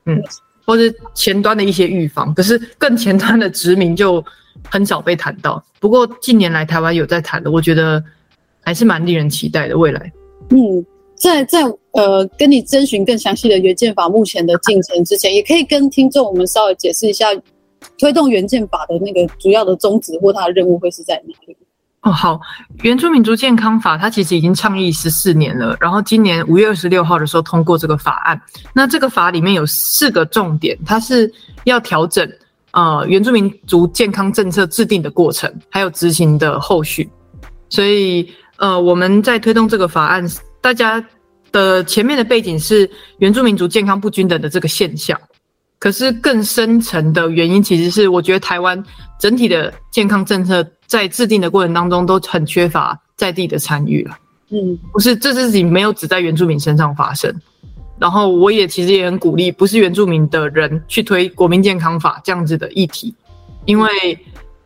[0.06, 0.20] 嗯，
[0.64, 4.24] 或是前端的一些预防，可是更前端的殖民就
[4.70, 5.62] 很少被谈到。
[5.78, 8.02] 不过近年来台湾有在谈的，我觉得
[8.62, 10.12] 还是蛮令人期待的未来。
[10.50, 10.84] 嗯，
[11.14, 11.62] 在在
[11.92, 17.28] 呃跟你征询更详细的原建法目前的进程之前，也可以跟听众我们稍微解释一下
[18.02, 21.56] 推动原健法的那个主要的宗旨或它的任务会是在哪里？
[22.00, 22.40] 哦，好，
[22.82, 28.42] 原住民族健康法它其实已经倡议十四年了，然后今年五月二十六号的时候通过这个法案。
[28.74, 32.28] 那这个法里面有四个重点，它是要调整
[32.72, 37.08] 呃原住民族健康政策制定的过程，还有执行的后续。
[37.68, 40.28] 所以呃我们在推动这个法案，
[40.60, 41.00] 大家
[41.52, 45.16] 的前面的背景是原住民族健康不均等的这个现象。
[45.82, 48.80] 可是更深层的原因，其实是我觉得台湾
[49.18, 54.16] 整体的健康政策在制定的过程当中都很缺乏在地的参与了。
[54.50, 57.34] 嗯，不是这事情没有只在原住民身上发生。
[57.98, 63.12] 然后我也其实也很鼓励不是原住民的人去推国民健康法这样子的议题，
[63.64, 63.90] 因为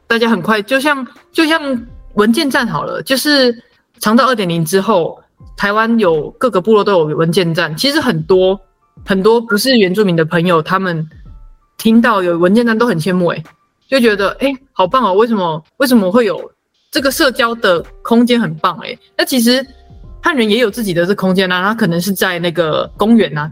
[0.06, 3.58] 大家很快就像就像文件站好了，就是
[4.00, 5.18] 长到二点零之后，
[5.56, 8.60] 台湾有各个部落都有文件站，其实很多。
[9.04, 11.08] 很多不是原住民的朋友，他们
[11.76, 13.42] 听到有文件单都很羡慕，哎，
[13.88, 15.12] 就觉得诶，好棒哦！
[15.14, 16.50] 为什么为什么会有
[16.90, 19.64] 这个社交的空间很棒，哎，那其实
[20.22, 23.50] 汉人也有自己的这空间啊，他可能是在那个公园呐，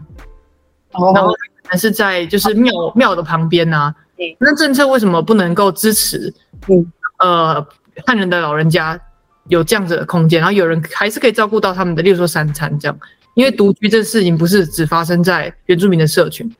[0.91, 1.31] 然后
[1.63, 3.93] 可能是在就是庙庙的旁边呐，
[4.39, 6.33] 那政策为什么不能够支持？
[6.67, 7.65] 嗯，呃，
[8.05, 8.99] 汉人的老人家
[9.47, 12.99] 有这样子的空间，然后有人还是可以照顾到他们的，例如说三餐这样。
[13.35, 16.51] 因为独居这事情不是只发生在原住民的社群，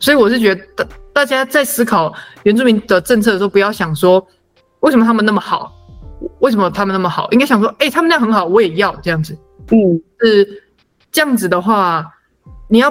[0.00, 4.26] 所以我是觉得大大家在思考原住民的政策的时候，不要想说
[4.80, 5.72] 为什么他们那么好，
[6.40, 9.36] 为什么他们那么好，应该想说，哎、欸，他们那样很好，我也要这样子。
[9.70, 10.62] 嗯，是
[11.12, 12.04] 这样子的话，
[12.68, 12.90] 你要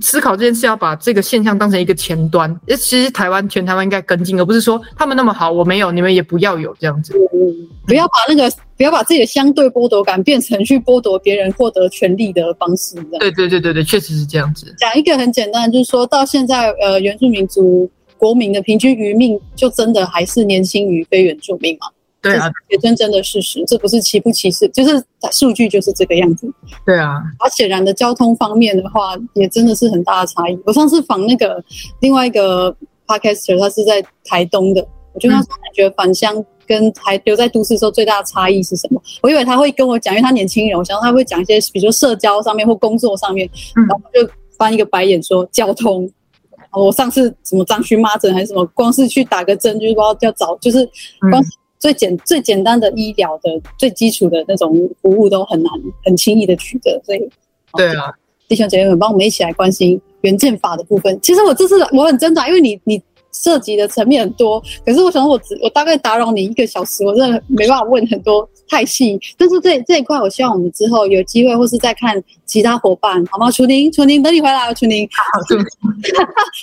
[0.00, 2.54] 思考这件事，要把这个现象当成一个前端。
[2.78, 7.14] 其实台湾全台湾应该跟进，而不是说他们那么好，我没有，你们也不要有这样子。
[7.32, 12.94] 嗯不要把那个，不要把自己的相对剥夺感变成去剥夺别人获得权利的方式。
[13.18, 14.72] 对对对对对，确实是这样子。
[14.78, 21.88] 讲一个很简单，就是说到现在，呃，原住民族国民的平均余命就真的还是年轻于非原住民嘛？
[22.22, 26.50] 对啊，也真正的事实，这不是歧不歧视，就是数据就是这个样子。
[26.86, 30.58] 对啊，而显然的交通方面的话，也真的是很大的差异。
[30.64, 31.62] 我上次访那个
[32.00, 32.74] 另外一个
[33.06, 36.44] podcaster，他是在台东的，我就跟他说，感觉返乡。
[36.64, 39.02] 跟还留在都市的时候最大的差异是什么？
[39.20, 46.08] 我以为他会跟我讲，因为他年轻人，我想他会讲一些，比如说社交上面或工作上面，然后就翻一个白眼说交通。
[46.70, 50.88] 我上次什么张荨麻疹还是什么，光是去打个针就是不知道要找，就是
[51.30, 51.50] 光是
[51.82, 55.72] 最简最简单的医疗的最基础的那种服务都很难
[56.04, 57.18] 很轻易的取得，所以
[57.74, 58.14] 对啊，
[58.48, 61.18] 弟兄姐妹们，帮我们一起来关心原件法的部分。
[61.20, 63.02] 其实我这次我很挣扎，因为你你。
[63.34, 69.18] 涉及的层面很多，可是我想我只我大概打扰你一个小时，我真的没办法问很多太细。
[69.38, 73.50] 但是这这一块，我希望我们之后有机会，或是再看其他伙伴，好吗？
[73.50, 75.08] 楚宁，楚宁，等你回来了，楚宁。
[75.10, 75.40] 好，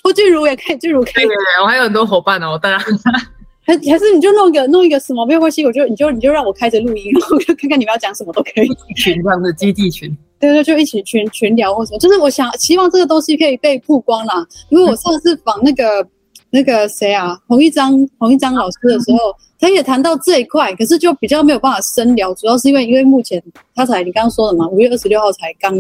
[0.04, 1.14] 或 俊如也可以，俊如可以。
[1.16, 2.86] 对对对，我还有很多伙伴呢哦，大家
[3.70, 8.68] 还还是你就弄一个弄一个什么没有关系，我就你就你就让我开着录音，然后就看看你们要讲什么都可以。
[8.96, 16.08] 群这样的基地群，对对，就一起群群聊或什么，就是我想希望这个东西可以被曝光啦，因为我上次访那个。
[16.52, 19.20] 那个谁啊，洪一章，洪一章老师的时候，
[19.60, 23.40] 他也谈到这一块，可是就比较没有办法深聊，主要是因为因为目前
[23.76, 25.72] 他才你刚刚说的嘛，五月二十六号才刚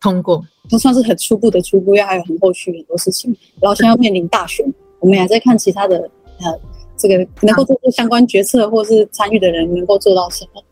[0.00, 4.64] 通过，他算是很初步的初步，因为还有很后续很多事情，然后现在要面临大选，
[5.00, 6.08] 我们也还在看其他的
[6.38, 6.60] 呃，
[6.96, 10.62] 这个能够做出相关决策或是参与的人能够做到什么。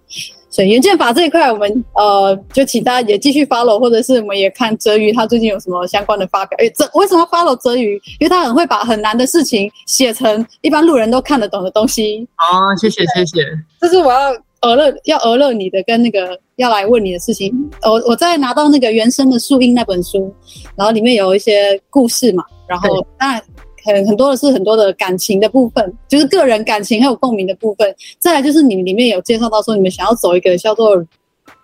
[0.48, 6.56] 所以原健法这一块，我们呃就请大家也继续 follow，或者是我们也看泽瑜他最近有什么相关的发表。
[6.58, 7.94] 诶，这为什么 follow 泽瑜？
[8.20, 12.24] 因为他很会把很难的事情写成一般路人都看得懂的东西。
[12.38, 13.42] 哦，谢谢谢谢。
[13.80, 17.52] 这是我要讹乐要讹乐你的，跟那个要来问你的事情。
[17.82, 20.32] 我我在拿到那个原生的树荫那本书，
[20.76, 23.42] 然后里面有一些故事嘛，然后当然。
[23.84, 27.94] 很很多的是很多的感情的部分，就是个人感情还有共鸣的部分。
[28.18, 30.96] 再来就是你们里面有介绍到说，你们想要走一个叫做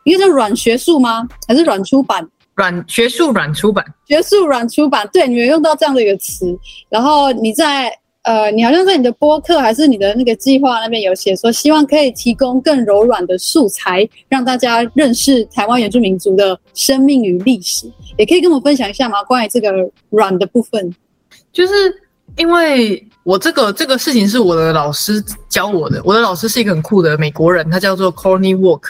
[0.04, 1.26] 应该叫软学术吗？
[1.48, 2.28] 还是软出版？
[2.56, 5.08] 软学术软出版，学术软出版。
[5.10, 6.58] 对，你们用到这样的一个词。
[6.90, 7.90] 然后你在
[8.22, 17.90] 呃，你好像在你的播客还是你的那个计划那边有写说，希望可以提供更柔软的素材，让大家认识台湾原住民族的生命与历史。
[18.18, 19.22] 也可以跟我们分享一下吗？
[19.24, 19.72] 关于这个
[20.10, 20.94] 软的部分，
[21.50, 21.72] 就是。
[22.36, 28.82] 因为我这个这个事情是我的老师教我的，我的老师是一个很酷的美国人，他叫做 Corny Walk，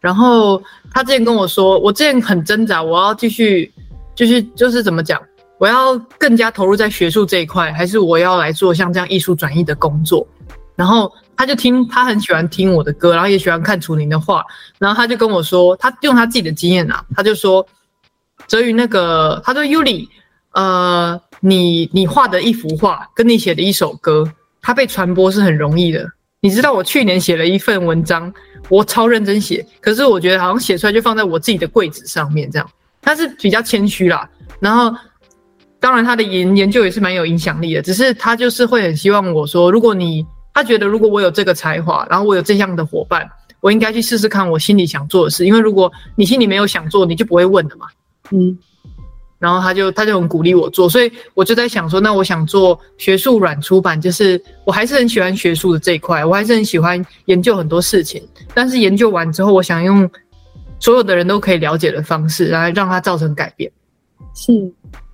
[0.00, 3.72] 然后他之前跟我说，我之前很挣扎，我要继续，
[4.14, 5.20] 继续就是怎么讲，
[5.58, 10.26] 我要更加投入在学术这一块，还是我要来做像这样艺术转译的工作？
[10.74, 14.44] 然后他就听，他很喜欢听我的歌，然后也喜欢看楚宁的画，
[14.78, 17.66] 然后他就跟我说，他用他自己的经验啊，他就说，
[18.46, 20.08] 哲宇那个，他说尤里，
[20.56, 24.24] 呃，你你画的一幅画，跟你写的一首歌，
[24.60, 26.04] 它被传播是很容易的。
[26.40, 28.32] 你知道我去年写了一份文章，
[28.68, 32.68] 我超认真写，可是我觉得好像写出来就放在我自己的柜子上面这样，
[33.00, 34.92] 他是比较谦虚啦，然后。
[35.78, 43.28] 当然，他的研研究也是蛮有影响力的，只是他就是会很希望我说，如果你他觉得如果我有这个才华，然后我有这样的伙伴，
[43.60, 47.86] 我应该去试试看我心里想做的事，因为如果你心里没有想做，你就不会问的嘛。
[48.30, 48.58] 嗯，
[49.38, 58.22] 然后他就他就很鼓励我做，所以我就在想说，那我想做学术软出版，就是我还是很喜欢学术的这一块，我还是很喜欢研究很多事情，
[58.54, 60.08] 但是研究完之后，我想用
[60.78, 63.70] 所有的人都可以了解的方式来让它造成改变。
[64.34, 64.52] 是。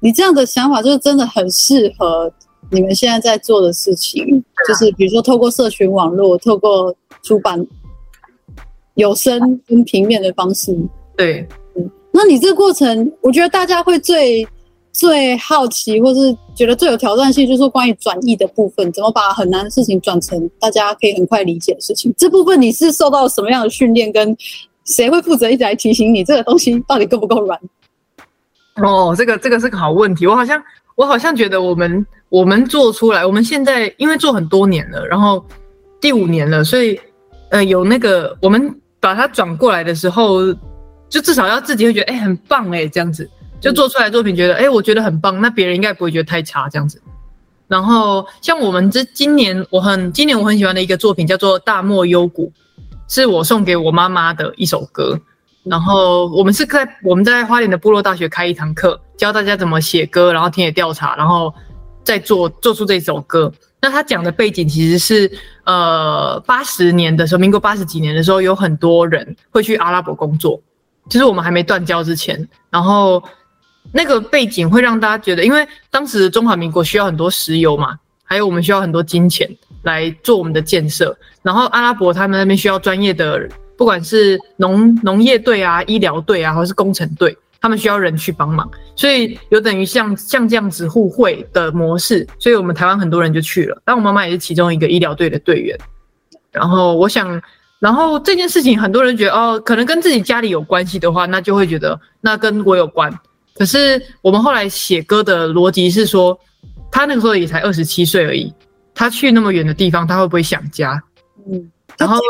[0.04, 2.32] 你这样的想法就是真的很适合
[2.70, 4.26] 你们现在在做的事情，
[4.66, 7.64] 就是比如说透过社群网络，透过出版
[8.94, 10.76] 有声跟平面的方式。
[11.16, 11.61] 对，嗯，
[12.12, 14.46] 那你这个过程，我觉得大家会最
[14.92, 22.12] 最好奇，或是觉得最有挑战性，就是关于转译的部分，怎么把很难的事情转成大家可以很快理解的事情。
[22.16, 24.12] 这部分你是受到什么样的训练？
[24.12, 24.36] 跟
[24.84, 27.58] 谁会负责一直来提醒你这个东西到底够不够软？
[28.76, 30.26] 哦，这个这个是个好问题。
[30.26, 30.62] 我好像
[30.96, 35.42] 我好像觉得我们我们做出来，我们现在因为做很多年了，然后
[36.00, 37.00] 第五年了，所以
[37.50, 40.40] 呃有那个我们把它转过来的时候，
[41.12, 43.28] 就至少要自己会觉得哎很棒哎这样子，
[43.60, 47.00] 就做出来作品觉得哎我觉得很棒，那别人应该不会觉得太差这样子。
[47.68, 52.50] 然后像我们这今年我很今年我很喜欢的一个作品叫做《大漠幽谷》，
[53.14, 55.20] 是我送给我妈妈的一首歌。
[55.64, 61.54] 然后我们是在我们在花莲的部落大学开一堂课，教大家怎么写歌，然后田野调查，然后
[62.02, 63.52] 再做做出这首歌。
[63.80, 65.30] 那他讲的背景其实是，
[65.64, 70.60] 呃，八十年的时候，民国八十几年的时候，有很多人会去阿拉伯工作，
[71.08, 72.48] 就是我们还没断交之前。
[72.70, 73.22] 然后
[73.92, 79.48] 那个背景会让大家觉得，因为当时中华民国需要很多石油嘛，还有我们需要很多金钱
[79.82, 81.16] 来做我们的建设。
[81.42, 83.48] 然后阿拉伯他们那边需要专业的。
[83.74, 93.82] 不管是农农业队啊、医疗队啊，或是工程队，他们需要人去帮忙，所以有等于像像这样子互惠的模式，所以我们台湾很多人就去了。
[93.84, 95.76] 但我妈妈也是其中一个医疗队的队员。
[96.52, 97.42] 然后我想，
[97.82, 103.12] 然后这件事情很多人觉得哦，可能跟自己家里有关系的话，那就会觉得那跟我有关。
[103.56, 106.38] 可是我们后来写歌的逻辑是说，
[106.92, 108.54] 他那个时候也才二十七岁而已，
[108.94, 111.02] 他去那么远的地方，他会不会想家？
[111.50, 112.20] 嗯，然后。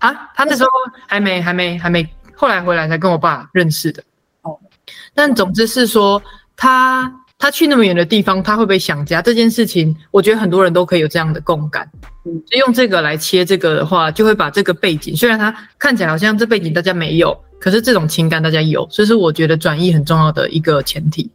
[0.00, 0.68] 啊，他那时候
[1.06, 2.06] 还没、还没、还没，
[2.36, 4.02] 后来回来才跟我爸认识的。
[4.42, 4.54] 哦，
[5.14, 6.22] 但总之是说，
[6.56, 9.22] 他他去那么远的地方，他会不会想家？
[9.22, 11.90] 这件事情，我觉得很多人都可以有这样的共感。
[12.26, 21.30] 嗯，就用这个来切这个的话，就会把这个背景，虽然他看起来好像这背景大家没有，可是这种情感大家有，所以是我觉得转译很重要的一个前提。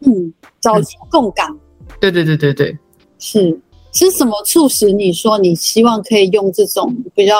[0.00, 0.74] 嗯，找
[1.10, 1.48] 共感。
[1.98, 2.78] 对对对对对，
[3.18, 3.58] 是
[3.92, 7.34] 是什么促使你说你希望可以用这种比较？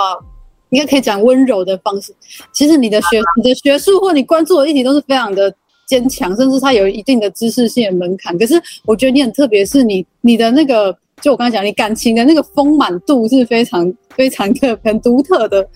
[0.71, 2.13] 应该可以讲温柔的方式。
[2.53, 5.55] 其实你的学、 你的学术或你关注的议题都是非常的
[5.87, 8.37] 坚强，甚至它有一定的知识性的门槛。
[8.37, 15.67] 可是我觉得你很特别，是你你的那个，就我刚才讲，你感情的那个丰满度是非常非常的很独特的，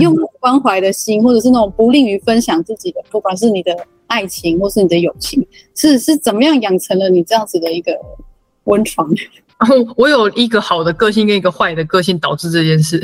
[0.00, 3.76] 用关怀的心，或者是那种不吝于分享自己的，不管是你的
[4.06, 7.92] 爱情或是你的友情，是是怎么样养成了你这样子的一个
[8.64, 9.08] 温床？
[9.60, 12.98] 然后我有一个好的个性跟一个坏的个性导致这件事。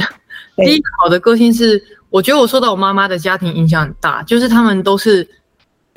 [0.56, 5.28] 第一个好的个性是，我觉得我受到我妈妈的家庭影响很大，就是他们都是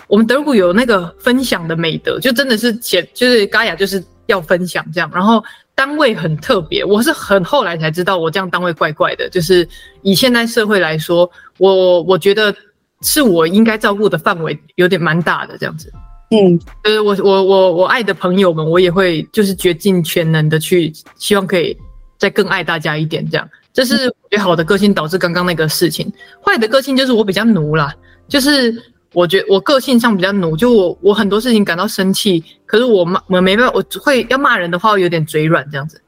[0.08, 5.44] 我们德鲁有那个分享的美德，就真的是前就是嘎雅就是要分享这样，然后
[5.76, 9.68] 单位很特别，我是很后来才知道我这样单位怪怪的，就是
[10.02, 12.54] 以现代社会来说，我我觉得
[13.02, 15.92] 是我应该照顾的范围有点蛮大的这样子，
[16.32, 21.78] 嗯，就是我我我我爱的朋友们，我也会就是竭尽全能的去，希望可以
[22.18, 23.48] 再更爱大家一点这样。
[23.72, 26.12] 这是我觉得好的个性导致刚刚那个事情，
[26.44, 27.94] 坏的个性就是我比较奴啦，
[28.28, 28.74] 就是
[29.14, 36.02] 我觉得我个性上比较奴，就我我很多事情感到生气，可是我骂我没办法，我会要骂人的话，我有点嘴软这样子。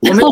[0.00, 0.28] 我没有，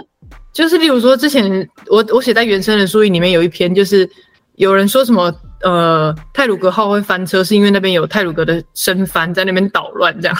[0.52, 4.08] 就是例如说之前我我写在原生人书里里面有一篇，就是
[4.56, 10.36] 有人说什么呃泰鲁格号会翻车，是因为那边有泰鲁格的生番在那边捣乱这样。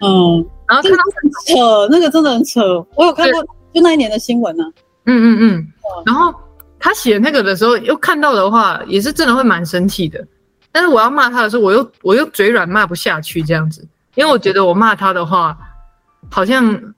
[0.00, 3.42] 嗯，然后看到很扯，那个真的很扯，我有看过，
[3.72, 4.72] 就那一年的新闻呢、啊。
[5.04, 5.66] 嗯嗯嗯，
[6.06, 6.34] 然后
[6.78, 10.26] 他写那个的时候，又看到的话，也是真的会蛮生气的。
[10.72, 15.56] 但是我要骂他的时候，我又我又嘴软骂不下去这样子，因为我觉得我骂他的话，
[16.30, 16.94] 好像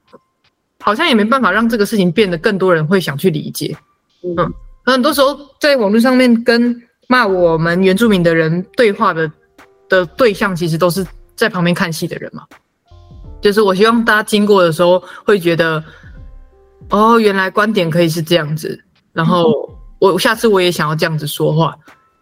[0.81, 3.77] 好像也没办法让这个事情变得更多人会想去理解。
[4.23, 4.53] 嗯，
[4.85, 9.31] 很多时候在网络上面跟骂我们原住民的人对话的
[9.89, 11.05] 的对象，其实都是
[11.35, 12.45] 在旁边看戏的人嘛。
[13.43, 15.83] 就是我希望大家经过的时候会觉得，
[16.91, 19.69] 哦，原来观点可以是这样子，然后
[19.99, 21.77] 我下次我也想要这样子说话。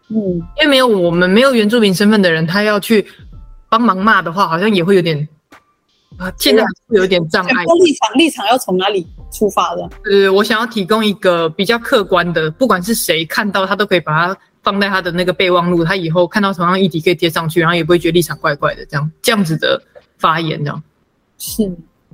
[0.09, 3.05] 嗯，因为没有我们没有原住民身份的人，他要去
[3.69, 5.27] 帮忙骂的话，好像也会有点
[6.17, 7.63] 啊，现在会有点障碍。
[7.63, 9.89] 立场立场要从哪里出发的？
[10.03, 19.81] 对对对，我想要提供一个比较客观的，不管是谁看到他都可以把它放在他的那个备忘录，他以后看到同样议题可以贴上去，然后也不会觉得立场怪怪的，这样这样子的
[20.17, 20.83] 发言，这样
[21.39, 21.65] 是，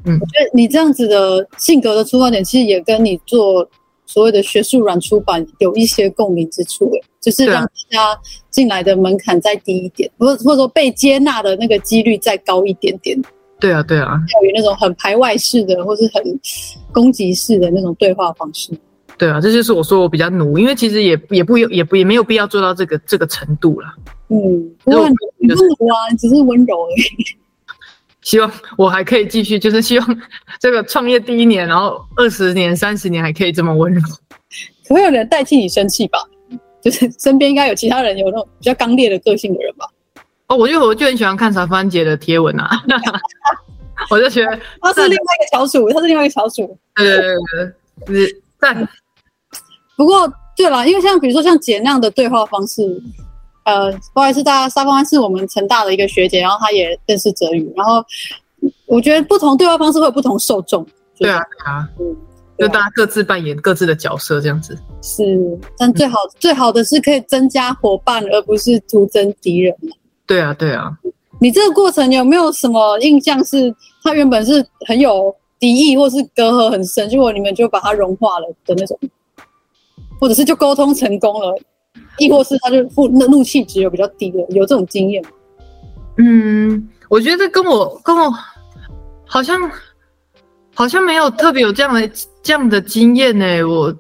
[0.06, 3.68] 嗯，我觉得你这样子的性格的出发点，其实也跟你做。
[4.10, 13.22] 所谓的学术软出版有一些共鸣之处，诶，就是让大家进来的门槛再低一点，或或者说被接纳的那个几率再高一点点。
[13.60, 16.24] 对啊，对啊，要有那种很排外式的，或是很
[16.92, 18.72] 攻击式的那种对话方式。
[19.16, 23.88] 对啊，这就是我说我比较努，因为其实也也不有也不也没有必要做到这个这个程度了。
[24.30, 25.08] 嗯，不过
[25.38, 27.39] 你不努啊，只是温柔而已。
[28.30, 30.22] 希望我还可以继续，就是希望
[30.60, 34.00] 这个创业第一年，然后二十年、三十年还可以这么温柔。
[34.88, 36.20] 可会有人代替你生气吧？
[36.80, 39.88] 就是身边应该有其他人有那种比较刚烈的个性的人吧？
[40.46, 42.70] 哦，我就我就很喜欢看茶番姐的贴文啊，
[44.12, 46.78] 我就觉得他是另外一个小鼠，他是另外一个小鼠。
[46.94, 47.74] 对对对
[48.06, 48.88] 对，是赞。
[49.98, 52.84] 不过对了，因为像比如说像姐那样的对话方式。
[53.70, 58.04] 呃，不好意思，大家，沙峰安是我们成大的一个学姐，然后她也认识泽宇，然后
[58.88, 60.84] 我觉得不同对话方式会有不同受众。
[61.20, 62.18] 对啊，对啊，嗯，
[62.58, 64.76] 就大家各自扮演各自的角色这样子。
[65.04, 65.24] 是，
[65.78, 69.76] 但最好、嗯、最好的是可以增加伙伴，而不是徒增敌人。
[70.26, 70.90] 对啊，对啊。
[71.40, 73.44] 你这个过程有没有什么印象？
[73.46, 79.00] 是他原本是很有敌意，或是隔阂很深，结果你们就把它融化了的那种，
[80.20, 81.56] 或者是就沟通成功了？
[82.20, 85.30] 亦或是他就负那怒气值有比较低的，有这种经验吗？
[86.18, 88.34] 嗯，我觉得跟我跟我
[89.26, 89.58] 好像
[90.76, 92.10] 好像没有特别有这样的
[92.44, 93.64] 这样的经验呢、欸。
[93.64, 93.96] 我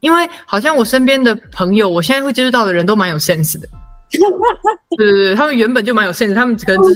[0.00, 3.66] 因为好像我身边的朋友，我现在会接触到的人都蛮有 sense 的。
[4.08, 4.20] 对
[4.96, 6.94] 对对，他们原本就蛮有 sense，他们可能只是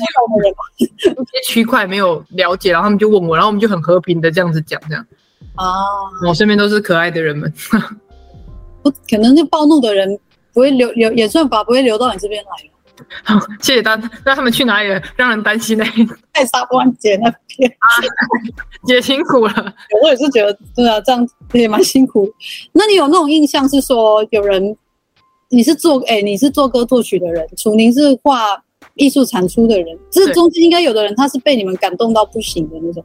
[0.79, 5.05] 有一些区块没有了解，然后他们就问我，然后我们就很和平的这样子讲，这样
[5.57, 5.75] 哦，
[6.29, 7.53] 我身边都是可爱的人们。
[8.83, 10.17] 不可能，就暴怒的人。
[10.53, 12.51] 不会流流演算法不会流到你这边来。
[13.25, 14.11] 好， 谢谢大家。
[14.27, 15.03] 那他们去哪里了？
[15.17, 15.85] 让人担心呢。
[16.35, 17.71] 在沙湾姐那边。
[17.79, 17.89] 啊，
[18.87, 19.75] 姐辛苦了。
[20.03, 22.31] 我也是觉得，对啊，这样也蛮辛苦。
[22.73, 24.77] 那你有那种印象是说，有人
[25.49, 28.63] 你是做哎、欸，你是做歌作曲的人，楚宁是画
[28.95, 33.03] 艺术产出的人，这中间应该有的人他是被你们感动到不行的那种。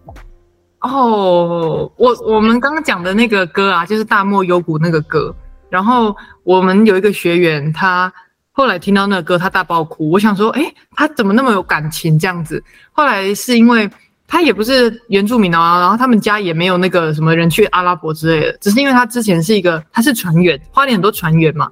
[0.81, 5.33] 哦，我我们刚刚讲的那个歌啊，就是大漠幽谷那个歌。
[5.75, 8.09] 然后我们有一个学员，他
[8.53, 10.09] 后来听到那个歌，他大爆哭。
[10.09, 12.63] 我想说，哎，他怎么那么有感情这样子？
[12.93, 13.89] 后来是因为
[14.25, 21.69] 他也不是原住民啊，然后他们家也没有那个什么人去阿拉伯之类的，只是因为他之前是一个，他是船员，花莲很多船员嘛，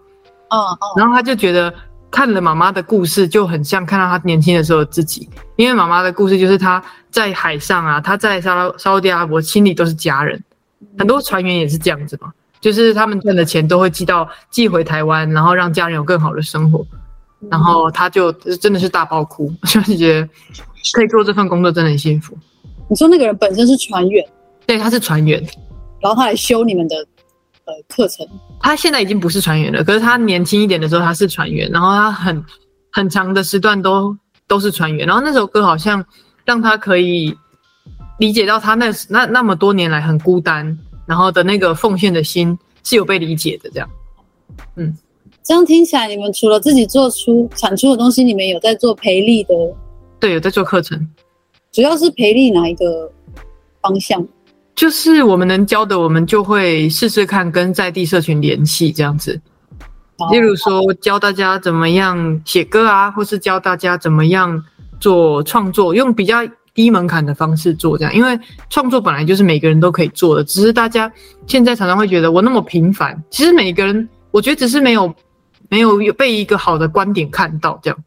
[0.49, 1.73] 嗯嗯，然后他就觉得
[2.11, 10.43] 看了妈妈的故事，就很像看到他年轻的时候的自己，因为妈妈的故事就是他在海上啊，他在沙沙乌地阿拉伯，心里都是家人，
[10.99, 12.33] 很多船员也是这样子嘛。
[12.63, 16.85] 就是他们赚的钱都会寄到寄回台湾，然后让家人有更好的生活。
[17.51, 20.29] 然后他就真的是大爆哭， 就是觉得
[20.93, 22.37] 可以做这份工作真的很幸福。
[22.89, 24.25] 你说那个人本身是船员，
[24.65, 25.43] 对，他是船员，
[25.99, 26.95] 然后他来修你们的
[27.65, 28.25] 呃课程。
[28.61, 32.45] 他现在已经不是船员了，可是他年轻一点的时候他是船员，然后他很
[32.93, 35.05] 很长的时段都都是船员。
[35.05, 36.05] 然后那首歌好像
[36.45, 37.37] 让他可以
[38.19, 40.77] 理解到他那那那么多年来很孤单。
[41.05, 43.89] 然后的那个奉献的心是有被理解的，这样，
[44.75, 44.97] 嗯，
[45.43, 49.53] 这样听起来，你们除了自己做出产出的东西，你们有在做培力的？
[50.19, 51.07] 对，有在做课程，
[51.71, 53.11] 主要是培力哪一个
[53.81, 54.25] 方向？
[54.75, 59.39] 就是我们能教的，我们就会试试看跟在地社群联系，这样子。
[60.31, 64.63] 例如说，教大家怎么样写歌啊，或是教大家怎么样
[64.99, 66.37] 做创作，用比较。
[66.73, 71.11] 低门槛的方式做这样，因为创作本来就是每个人都可以做的，只是大家
[71.45, 73.21] 现在常常会觉得我那么平凡。
[73.29, 75.13] 其实每个人，我觉得只是没有
[75.69, 78.03] 没有被一个好的观点看到，这样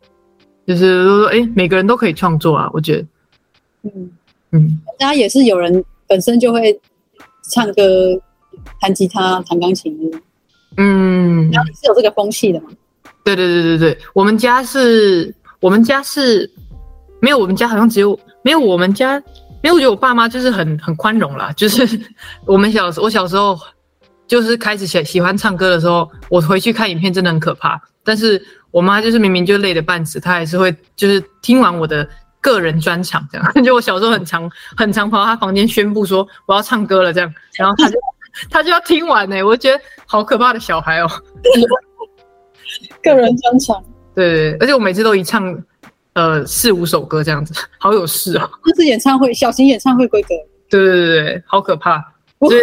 [0.67, 2.69] 就是说，哎，每个人都可以创作啊。
[2.73, 3.07] 我觉得，
[3.85, 4.11] 嗯
[4.51, 6.77] 嗯，大家也是有人本身就会
[7.51, 7.83] 唱歌、
[8.81, 9.97] 弹吉他、弹钢琴，
[10.77, 12.69] 嗯，然后你是有这个风气的吗？
[13.23, 16.51] 对对对对对，我们家是，我们家是
[17.21, 19.21] 没有，我们家好像只有没有我们家，
[19.61, 21.83] 没有，我觉得我爸妈就是很很宽容啦，就是
[22.47, 23.59] 我们小时我小时候
[24.29, 28.41] 就是开始喜喜欢唱歌的时候，我回去看影片真的很可怕，但是
[28.71, 32.09] 我妈就是明明就累得半死，她还是会就是听完我的
[32.41, 37.99] 个人专场这样， 就我小时候很常很常跑到她房间宣布说我要唱歌了这样，然后她就
[38.49, 41.23] 她就要听完呢、欸，我觉得好可怕的小孩哦、喔。
[43.03, 43.83] 个人专场，
[44.15, 45.53] 对，对对，而且我每次都一唱，
[46.17, 48.51] 呃，四五首歌这样子， 好有事哦。
[48.65, 50.29] 那是演唱会，小型演唱会规格。
[50.71, 52.03] 对对对对，好可怕。
[52.41, 52.61] 所以，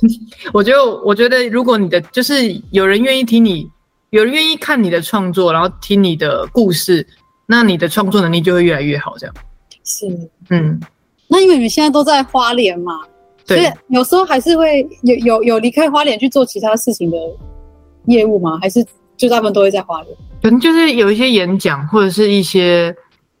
[0.52, 2.34] 我觉得，我觉得，如果你的就是
[2.70, 3.66] 有人愿意听你，
[4.10, 7.06] 有人愿意看你的创作，然后听你的故事，
[7.46, 9.16] 那你的创作能力就会越来越好。
[9.16, 9.34] 这样
[9.82, 10.06] 是，
[10.50, 10.78] 嗯。
[11.26, 13.00] 那因为你们现在都在花莲嘛，
[13.46, 17.16] 对，所以有时候还是会有有有离开花莲去做其他事情的
[18.06, 18.58] 业务吗？
[18.60, 18.84] 还是？
[19.16, 22.94] 就大部分都会在花莲，可能就是有一些演讲或者是一些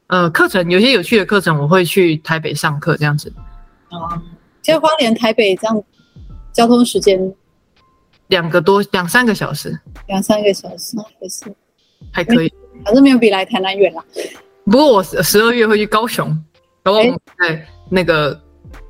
[0.08, 3.32] 呃课程，有些有趣的课程，我会去台北上课这样子。
[3.88, 4.20] 啊，
[4.62, 5.82] 其实花莲台北这样
[6.52, 7.18] 交通时间
[8.28, 9.78] 两个多两三个小时，
[10.08, 11.56] 两三个小时还是
[12.12, 12.52] 还可以，
[12.84, 14.04] 反正没有比来台南远啦。
[14.66, 16.28] 不过我十二月会去高雄，
[16.82, 18.38] 然后我们在那个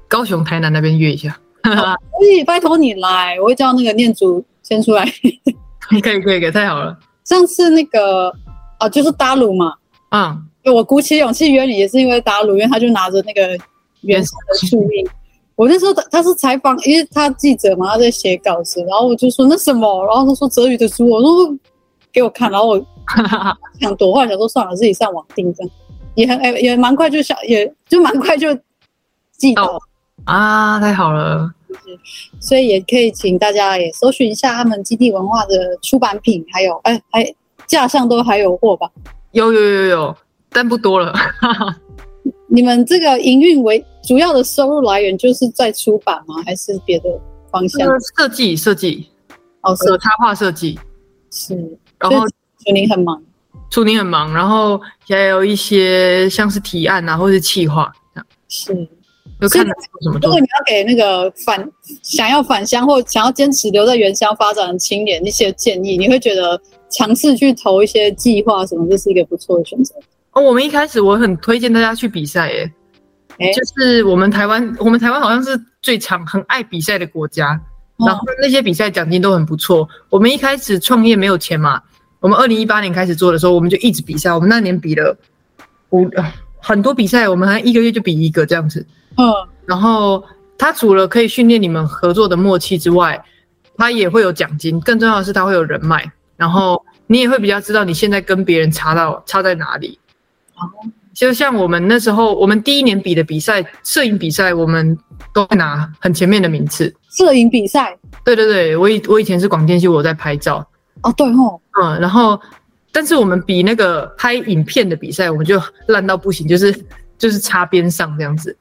[0.09, 1.39] 高雄台南那边约一下。
[1.63, 5.05] 可以拜托你来，我会叫那个念祖先出来。
[5.81, 6.99] 可以可以可以，太好了。
[7.25, 8.33] 上次那个
[8.79, 9.75] 啊，就是达鲁嘛，
[10.11, 13.57] 嗯，我鼓起勇气约你，也是因为达鲁，因为他就拿着那个
[14.03, 15.07] 原始的树印。
[15.55, 21.55] 我那时候他他是采访，因为他记者嘛，他在写稿子，然后我就说那什么，然后他说泽宇的书，我说
[22.13, 22.87] 给我看，然后我
[23.81, 25.71] 想躲，后来想说算了，自己上网订这样，
[26.15, 28.49] 也很哎也蛮快就想，也就蛮快就
[29.37, 29.67] 记到。
[29.67, 29.81] 哦
[30.25, 31.51] 啊，太好了！
[32.41, 37.35] 所以也可以请大家也搜寻一下他们基地文化的出版品，还有哎，还
[37.67, 38.91] 架上都还有货吧？
[39.33, 40.17] 有有有有，
[40.51, 41.15] 但不多了。
[42.49, 46.43] 你们这个营运为主要的收入来源，就是在出版吗？
[46.45, 47.05] 还是别的
[47.51, 47.89] 方向？
[48.17, 49.09] 设计设计，
[49.63, 50.79] 哦，是插画设计
[51.31, 51.55] 是。
[51.99, 53.23] 然后楚宁很忙，
[53.71, 58.27] 楚宁很忙，然后也有一些像是提案啊，或是企划这样。
[58.49, 58.89] 是。
[59.41, 59.73] 有看什
[60.11, 60.19] 么？
[60.23, 61.69] 如果你要给那个返
[62.03, 66.61] 想要返乡或想要坚持留在原乡发展的青年一些建议，你会觉得
[66.91, 69.95] 尝试去投一些计划什么，这是一个不错的选择。
[70.33, 72.73] 哦，我们一开始我很推荐大家去比赛，耶，
[73.39, 77.59] 哎，就是我们台湾，我们台湾好像是最常很爱比赛的国家，
[77.97, 79.89] 哦、然后那些比赛奖金都很不错。
[80.09, 81.83] 我们一开始创业没有钱嘛，
[82.21, 85.17] 我们二零一八年开始做的时候，我们就一直比赛，我们那年比了
[85.91, 86.09] 五
[86.61, 88.87] 很多比赛，我们还一个月就比一个这样子。
[89.17, 89.27] 嗯，
[89.67, 90.23] 然后
[90.57, 93.23] 他除了可以训练你们合作的默契之外，
[93.77, 94.81] 他也会有奖金。
[94.81, 96.05] 更重要的是，他会有人脉，
[96.37, 99.99] 然后你也会比较知道你现在跟别人差到差在哪里。
[100.57, 100.69] 哦，
[101.15, 104.97] 就像我们那时候，我们第一年比的比赛，摄影比赛，我们
[105.33, 106.95] 都会拿很前面的名次。
[107.11, 107.97] 摄影比赛？
[108.25, 110.67] 对对对，我以我以前是广电系，我在拍照。
[111.03, 111.61] 哦，对哦。
[111.83, 112.39] 嗯，然后
[112.93, 116.75] 但是我们比那个拍影片的比赛，我们就烂到不行，就是
[117.19, 118.57] 就是擦边上这样子。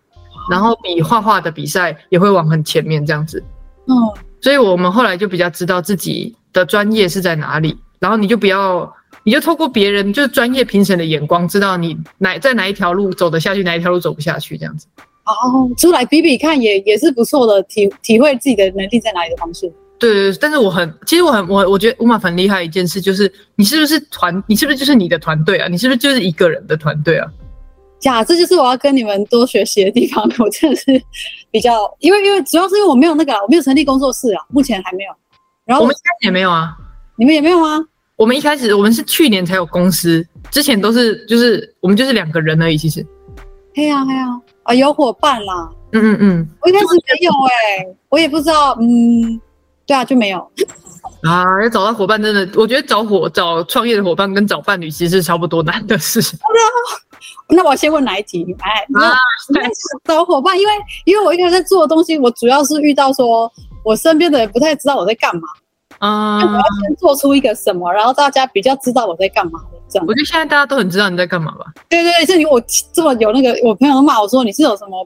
[0.50, 3.44] 然后比画画的比赛也会往很前面这样子，
[3.86, 3.94] 嗯，
[4.42, 8.92] 所以我们后来就比较知道自己的专业是在哪里，然后你就不要，
[9.24, 14.88] 你就透过别人就是专业评审的眼光，知道你哪在哪一条路走得下去，哪一条路走不下去这样子。
[15.26, 19.72] 哦，出来比比看也也是不错的体体会自己的能力在哪里的方式。
[20.00, 25.68] 对对对，但是我很，其实我很我我觉得乌马很厉害一件事就是，你是不是团，你是不是就是你的团队啊？
[25.68, 27.28] 你是不是就是一个人的团队啊？
[28.04, 30.24] 呀，这就是我要跟你们多学习的地方。
[30.40, 30.86] 我真的是
[31.52, 35.12] 比较，因为因为主要是因为我没有那个，我没有成立工作室啊，目前还没有。
[35.66, 36.76] 然后我，我们也没有啊，
[37.18, 37.78] 你们也没有啊？
[38.16, 43.06] 我们一开始我们是去年才有公司，之前都是就是我们就是两个人而已，其实。
[43.76, 44.26] 嘿呀嘿呀，
[44.64, 45.70] 啊有伙伴啦。
[45.92, 49.40] 嗯嗯嗯，我一开始没有哎、欸，我也不知道，嗯，
[49.90, 50.38] 对啊就没有。
[51.28, 56.38] 啊，要找到伙伴真的，我觉得找伙找创业的伙伴跟找伴侣其实是差不多难的事情。
[57.50, 58.46] 那我先问哪一题？
[58.60, 59.18] 哎，啊，
[60.06, 60.74] 找伙伴，因为
[61.06, 63.52] 因为我一开始在做的东西，我主要是遇到说
[63.84, 65.42] 我身边的人不太知道我在干嘛。
[65.98, 70.06] 啊，我要先做出一个什么，然后大家比较知道我在干嘛的这样。
[70.08, 71.66] 我觉得现在大家都很知道你在干嘛吧？
[71.90, 72.62] 对对对，是你我
[72.94, 75.06] 这么有那个，我朋友都骂我说你是有什么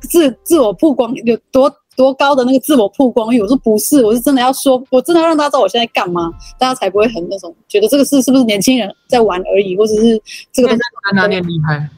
[0.00, 1.72] 自自我曝光有多。
[1.96, 3.40] 多高的那个自我曝光欲？
[3.40, 10.20] 我说不是，我是真的要说，我真的要让大家知道我现在干嘛，大家才不会很那种觉得这个事是不是年轻人在玩而已，或者是
[10.52, 10.82] 这个东西
[11.14, 11.88] 哪里厉害？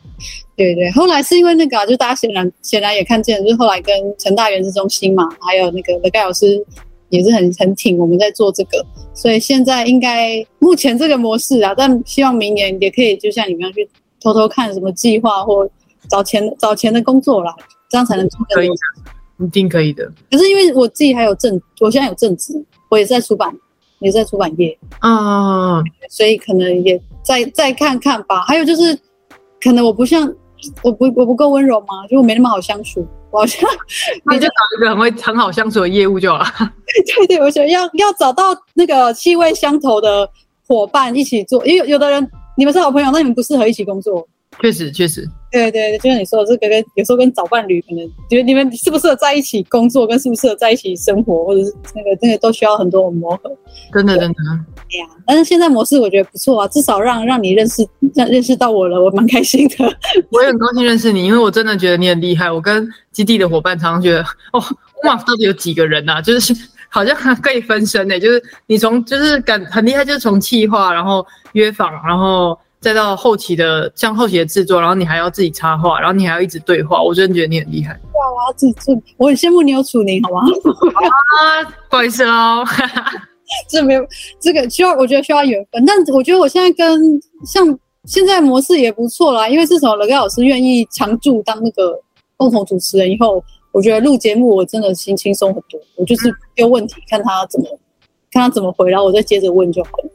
[0.56, 6.64] 对对，后来是因为那个、啊，就大家显然显然也看见，就是后来跟成大原子中心嘛，还有那个乐盖老师
[7.10, 8.82] 也是很很挺我们在做这个，
[9.14, 13.86] 所以现在应该目前这个模式啊，但希望明年也可以就像你们要去
[14.20, 15.68] 偷偷看什么计划或
[16.08, 17.54] 找钱找钱的工作啦，
[17.90, 18.68] 这样才能做可以，
[19.38, 20.10] 一定可以的。
[20.30, 22.52] 可是因为我自己还有正，我现在有正职，
[22.88, 23.54] 我也是在出版，
[24.00, 28.42] 也是在出版业啊，所以可能也再再看看吧。
[28.42, 28.98] 还有就是，
[29.60, 30.32] 可能我不像
[30.82, 32.06] 我不我不够温柔吗？
[32.08, 33.06] 就我没那么好相处。
[33.30, 33.68] 我好像
[34.30, 36.44] 你就找一个很会很好相处的业务就好了。
[37.18, 40.26] 对对，我觉得要要找到那个气味相投的
[40.66, 44.26] 伙伴一起做，因为，有的人你们是好朋友，那你们不适合一起工作。
[44.60, 53.50] 确实确实，对对，就像你说的，这个跟有时候跟找伴侣可能觉得你们适不适合在一起工作，跟适不适合在一起生活，或者是那个那个都需要很多的磨合。
[53.92, 54.36] 真的真的。
[54.76, 59.76] 哎呀，但是现在模式我觉得不错啊，至少让让你认识让认识到我了，我蛮开心的。
[60.32, 62.50] 我也很高兴认识你，因为我真的觉得你很厉害。
[62.50, 64.62] 我跟基地的伙伴常常觉得，哦，
[65.04, 66.20] 哇，到底有几个人啊？
[66.22, 66.54] 就是
[66.88, 68.20] 好像还可以分身呢、欸。
[68.20, 72.58] 就是你从就是感很厉害，就是从企划，然后约访，然后。
[72.86, 77.92] 再到后期的，像后期的制作，然后你还要自己插画，然后你还要一直对话，我真的觉得你很厉害。
[77.94, 80.42] 哇，我要自己做，我很羡慕你有楚宁，好吗？
[80.42, 82.64] 啊，不好意思哦，
[83.68, 84.06] 这没有
[84.38, 85.84] 这个需要，我觉得需要缘分。
[85.84, 91.98] 但我觉得我现在跟像现在模式也不错啦，因为自从乐盖老师愿意常驻当那个
[92.36, 95.80] 共同主持人以后，我觉得录节目我真的心轻松很多。
[95.96, 97.66] 我就是丢问题，嗯、看他怎么
[98.30, 100.10] 看他怎么回，然后我再接着问就好了。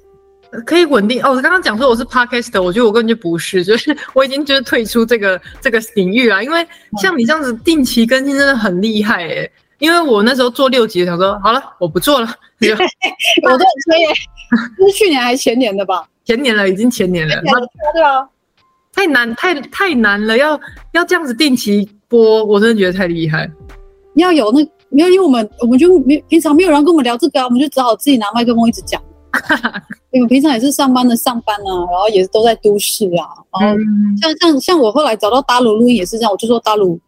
[0.66, 1.32] 可以稳定哦。
[1.32, 6.44] 我刚刚讲说我是 Podcast，我觉得我根本就不是，就是 我已经就是退出这个这个领域了。
[6.44, 6.66] 因为
[7.02, 9.52] 像你这样子定期更新真的很厉害诶。
[9.80, 12.28] 因为我那时候做六集，想说好了，我不做了。
[12.62, 14.08] 我都很催耶，
[14.78, 16.06] 这是去年还是前年的吧？
[16.24, 17.34] 前年了，已经前年了。
[17.42, 17.62] 年了
[17.94, 18.28] 对啊，
[18.94, 20.60] 太难，太太难了，要
[20.92, 23.50] 要这样子定期播，我真的觉得太厉害。
[24.14, 29.02] 要有那，没有因为我们我们就没平常没有人跟我们聊这个啊，我们就只好自己拿麦克风一直讲。
[30.12, 33.28] 因为平常也是上班的上班啊，然后也是都在都市啊，
[33.60, 33.78] 然后
[34.22, 37.00] 像像像我后来找到大鲁录音也是这样，我就说大鲁，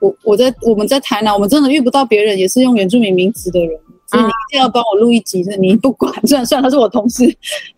[0.00, 3.78] 我我在我们在台南，我们真的遇不到别人也是用原住民名字的人，
[4.10, 7.24] 所以你一定要帮我录一集，你不管， 虽然虽然他是我同事，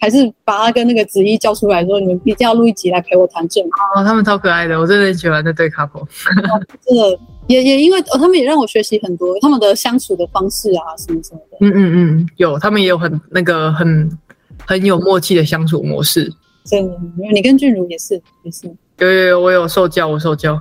[0.01, 3.62] 还是把他跟那个子怡叫出来说，你们一定要录一集来陪我谈正。
[3.95, 6.07] 哦，他们超可爱的，我真的很喜欢那对 couple，
[6.87, 7.18] 真的。
[7.49, 11.57] 也也因为哦，他们也让我学习很多他们的相处的方式啊，什么什么的。
[11.61, 14.18] 嗯嗯嗯，有，他们也有很那个很
[14.64, 16.33] 很有默契的相处模式。
[16.64, 18.14] 真的，因为你跟俊如也是
[18.45, 18.72] 也是。
[18.99, 20.61] 有有有，我有受教，我受教。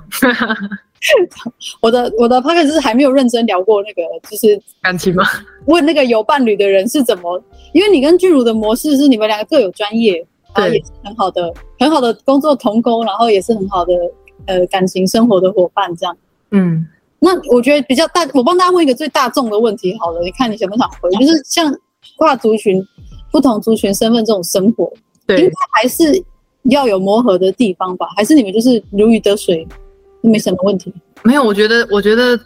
[1.80, 5.24] 我的我的 podcast 是还没有认真聊过那个，就是感情吗？
[5.66, 7.42] 问那个有伴侣的人是怎么？
[7.72, 10.24] 因为你跟俊如的模式是你们两个各有专业，
[10.54, 13.92] 然后也是很好的很好的工作同工，然后也是很好的
[14.46, 16.16] 呃感情生活的伙伴这样。
[16.52, 16.86] 嗯，
[17.18, 21.10] 那我觉得比较大，我帮大家问一个最大众的问题好了，你看你想不想回？
[21.12, 21.74] 就是像
[22.16, 22.80] 跨族群、
[23.32, 24.92] 不同族群身份这种生活，
[25.26, 26.22] 对，应该还是
[26.64, 28.06] 要有磨合的地方吧？
[28.16, 29.66] 还是你们就是如鱼得水，
[30.20, 30.92] 没什么问题？
[31.22, 32.38] 没有，我觉得，我觉得，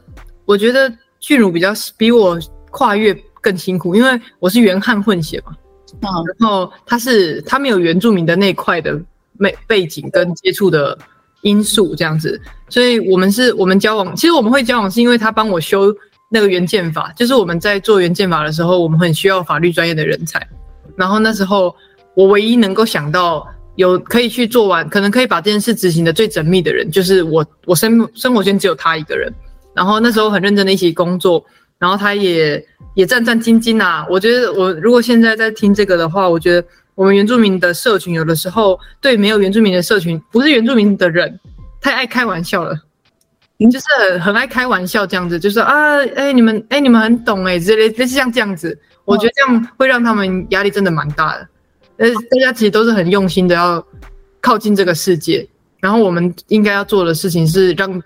[0.45, 2.39] 我觉得俊儒比较比我
[2.71, 5.57] 跨越更辛苦，因为我是原汉混血嘛，
[6.03, 6.09] 嗯，
[6.39, 8.99] 然后他是他没有原住民的那块的
[9.39, 10.99] 背背景跟接触的。
[11.43, 15.95] 因素这样子，所以我们是我们交往，其实我们会交往是因为他帮我修
[16.29, 20.45] 那个原建法，就是我们在做原建法的时候，我们很需要法律专业的人才。
[20.97, 21.73] 然后那时候
[22.15, 23.47] 我唯一能够想到
[23.77, 29.33] 有可以去做完，可能可以把这件事执行的最缜密的人，就是我，我生生活圈只有他一个人。
[29.75, 31.45] 然后那时候很认真的一起工作，
[31.79, 32.63] 然后他也
[32.95, 34.07] 也战战兢兢啊。
[34.11, 36.67] 我觉得我如果现在在听这个的话，我觉得。
[36.97, 41.39] 我们原住民的社群有的时候对没有原住民的社群，不是原住民的人
[41.79, 42.75] 太爱开玩笑了，
[43.71, 51.47] 就是很，很爱开玩笑这样子，就是啊，哎、欸，你们，哎、欸，你们很懂哎、欸，之类，类似像这样子，我觉得这样会让他们压力真的蛮大的。
[51.99, 53.85] 呃，大家其实都是很用心的要
[54.41, 55.47] 靠近这个世界，
[55.81, 58.03] 然后我们应该要做的事情是让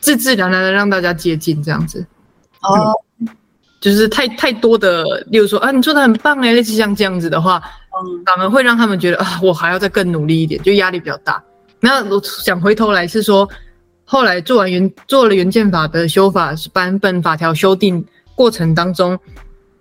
[0.00, 2.04] 自自然然的让大家接近这样子。
[2.62, 3.28] 哦、嗯，
[3.80, 7.62] 就是太太多的，例如说啊，你做的很棒哎，类似像这样子的话。
[7.92, 11.42] 嗯，反而会让他们觉得啊，我还要再更努力一点，就压力比较大。
[11.80, 13.48] 那我想回头来是说，
[14.04, 18.02] 后来做完原做了原建法的修法版本法条修订
[18.36, 19.18] 过程当中，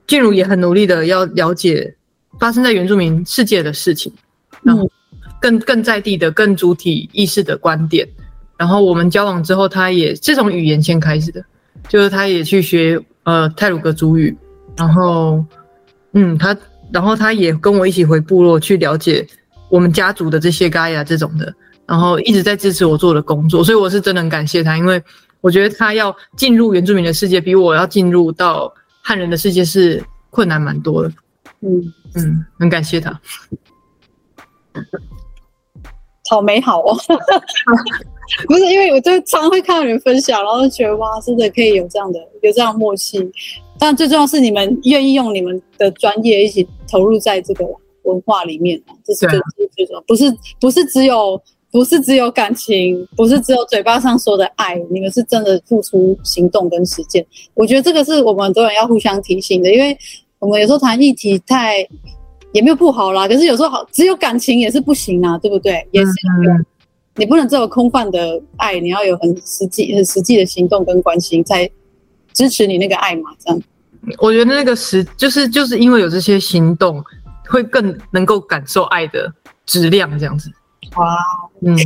[0.08, 1.96] 俊儒也很努力的要了解
[2.40, 4.12] 发生在原住民世界的事情，
[4.64, 4.90] 然后
[5.40, 8.08] 更更在地的、更主体意识的观点。
[8.58, 11.44] 然后我们交往之后，他也是从语言先开始的，
[11.88, 14.36] 就是他也去学呃泰鲁格族语，
[14.76, 15.44] 然后
[16.14, 16.58] 嗯他。
[16.92, 19.24] 然后他也跟我一起回部落去了解
[19.70, 21.54] 我们家族的这些嘎雅这种的，
[21.86, 25.00] 然后一直在支持我做的工作，所以我是真的很感谢他，因为
[25.40, 28.74] 我觉得他要进入原住民的世界，比我要进入到
[29.04, 31.12] 汉人的世界是困难蛮多的。
[31.62, 31.82] 嗯
[32.16, 33.20] 嗯，很感谢他。
[36.30, 36.96] 好美好哦！
[38.48, 43.20] 不是因为我就常常会看到你们分享，然后就觉得哇，真的可以有这样的有这样的默契。
[43.80, 47.66] 但最重要是你们愿意用你们的专业一起投入在这个
[48.04, 50.02] 文化里面，这是最最重要。
[50.02, 50.26] 不是
[50.60, 51.42] 不是只有
[51.72, 57.26] 不是只有感情，不是只有嘴巴上说的爱，你们是真的付出行动跟实践。
[57.56, 59.98] 我觉得这个是我们很多人要互相提醒的，因为
[60.40, 61.88] 我们有时候谈议题太。
[62.52, 65.88] 也没有不好啦，可是有时候好，只有感情也是不行啊，对不对？
[65.92, 66.12] 也是，
[67.14, 71.70] 你不能只有空泛的爱，你要有很实际、很实际的行动跟关心，才
[72.34, 73.30] 支持你那个爱嘛。
[73.38, 73.62] 这样，
[74.18, 77.04] 我觉得那个实就是就是因为有这些行动，
[77.48, 79.32] 会更能够感受爱的
[79.68, 80.52] 质量，这样子。
[80.96, 81.18] 哇，
[81.62, 81.78] 嗯，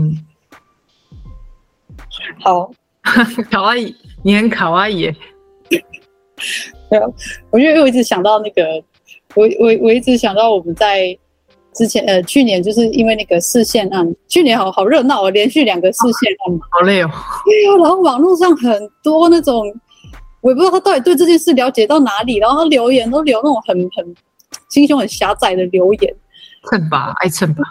[2.39, 2.71] 好，
[3.51, 5.15] 卡哇伊，你很卡哇伊耶。
[6.89, 7.07] 对啊，
[7.51, 8.83] 我因为我一直想到那个。
[9.35, 11.17] 我我我一直想到我们在
[11.73, 17.09] 之前呃去年就是因为那个视线案，去年好好热闹哦，连续两个视线案嘛，好累哦。
[17.43, 19.65] 对啊，然后网络上很多那种，
[20.41, 24.15] 我也不知道他到底对这件事了解到哪里，然后他留言都留那种很很
[24.69, 26.15] 心胸很狭窄的留言，
[26.69, 27.63] 蹭吧，爱蹭吧。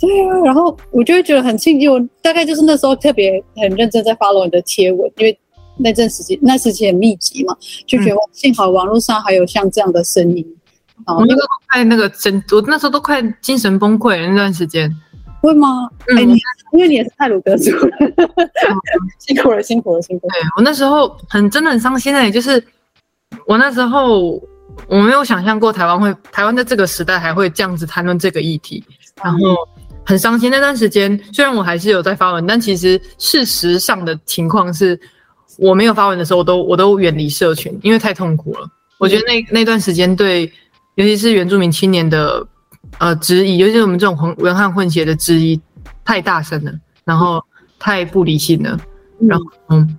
[0.00, 5.38] 对啊，然后我就会觉得很庆幸，我大概就是那时候特别很认真在 follow 你的贴文，因为
[5.82, 7.56] 那阵时间那时期很密集嘛，
[7.86, 10.46] 就觉得幸好网络上还有像这样的声音。
[11.06, 14.94] 我那个快那个真，我那时候都快精神崩溃了那段时间，
[15.40, 15.88] 会吗？
[16.14, 16.38] 哎、嗯，你
[16.72, 17.70] 因为你也是泰鲁阁族，
[19.18, 20.32] 辛苦了，辛苦了，辛苦了。
[20.34, 22.62] 对，我那时候很真的很伤心哎，就是
[23.46, 24.32] 我那时候
[24.88, 28.84] 我没有想象过台湾会，台湾在这个时代还会这样子谈论这个议题，
[29.24, 29.56] 然后
[30.04, 30.50] 很伤心。
[30.50, 35.00] 那段时间虽然我还是有在发文，但其实事实上的情况是，
[35.60, 38.68] 我没有发文的时候，我都我都远离社群，因为太痛苦了。
[38.98, 40.50] 我觉得那那段时间对。
[40.96, 42.44] 尤其是原住民青年的
[42.98, 45.58] 呃质疑，尤其是我们这种混文汉混血的质疑
[46.04, 46.72] 太大声了，
[47.04, 47.42] 然后
[47.78, 48.78] 太不理性了。
[49.20, 49.96] 然后嗯，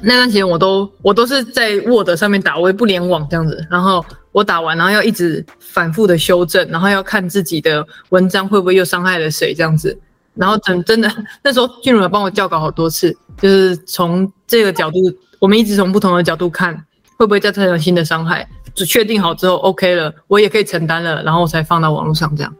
[0.00, 3.66] 那段时间我都我都是在 Word 上面打，我也不联网这样子。
[3.68, 9.98] 然后我打完，然后要一直反复的修正，然后要看自己的文章会不会又伤害了谁这样子。
[10.38, 11.10] 然后真真的
[11.42, 14.98] 那时候俊儒有帮我校稿好多次，就是从这个角度，
[15.40, 16.74] 我们一直从不同的角度看，
[17.16, 18.48] 会不会再造成新的伤害。
[18.74, 22.54] 只确定好之后，OK 了，我也可以承担了，然后才放到网络上这样。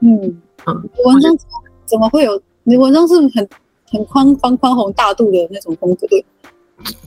[0.00, 1.36] 嗯嗯，文章
[1.84, 2.40] 怎么会有？
[2.62, 3.48] 你文章是很
[3.90, 6.06] 很宽宽宽宏大度的那种风格？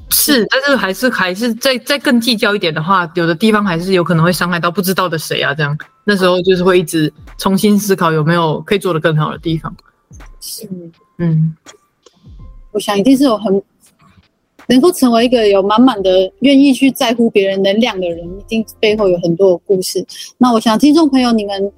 [0.10, 5.54] 是，但是还是还是再再更计较一点的话，有的地方还是有可能会伤害到不知道的谁啊。
[5.54, 9.74] 这样，那时候就是会一直重新思考有没有可以做得更好的地方。
[10.40, 10.68] 是，
[11.18, 11.56] 嗯，
[12.72, 13.62] 我想一定是有很。
[14.70, 20.06] 能够成为一个有满满的愿意去在乎别人能量的人，一定背后有很多的故事。
[20.38, 21.72] 那我想听众朋友，你们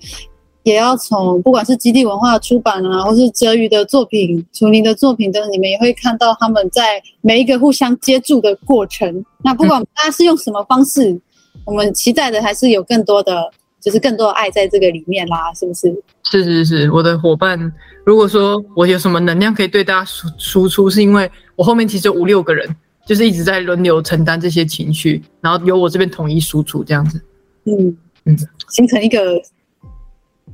[0.63, 9.23] 也要从不管是基地文化出版啊，或是哲宇的作品、楚宁的作品等等，你们也会看到他们在每一个互相接触的过程。
[9.43, 11.21] 那不管大家是用什么方式，嗯、
[11.65, 15.93] 我们期待的还是有更多的，就是更多的爱在这个里面啦，是不是？
[16.23, 17.71] 是是是，我的伙伴，
[18.05, 21.29] 如果说我有什么能量可以对大家输输出，是因为。
[21.55, 22.73] 我后面其实有五六个人，
[23.05, 27.21] 就是一直在轮流承担这些情绪，然后由我这边统一输出这样子。
[27.65, 28.37] 嗯嗯，
[28.69, 29.19] 形成一个，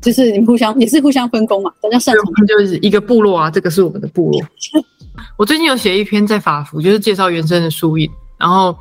[0.02, 2.46] 就是你们互相也是互相分工嘛，大家擅长。
[2.48, 4.42] 就是一个部落啊，这个是我们的部落。
[5.38, 8.10] 我最近有写一篇在法服，就是介绍原生的书印，
[8.40, 8.76] 然后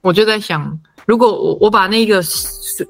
[0.00, 2.22] 我就在想，如果我我把那个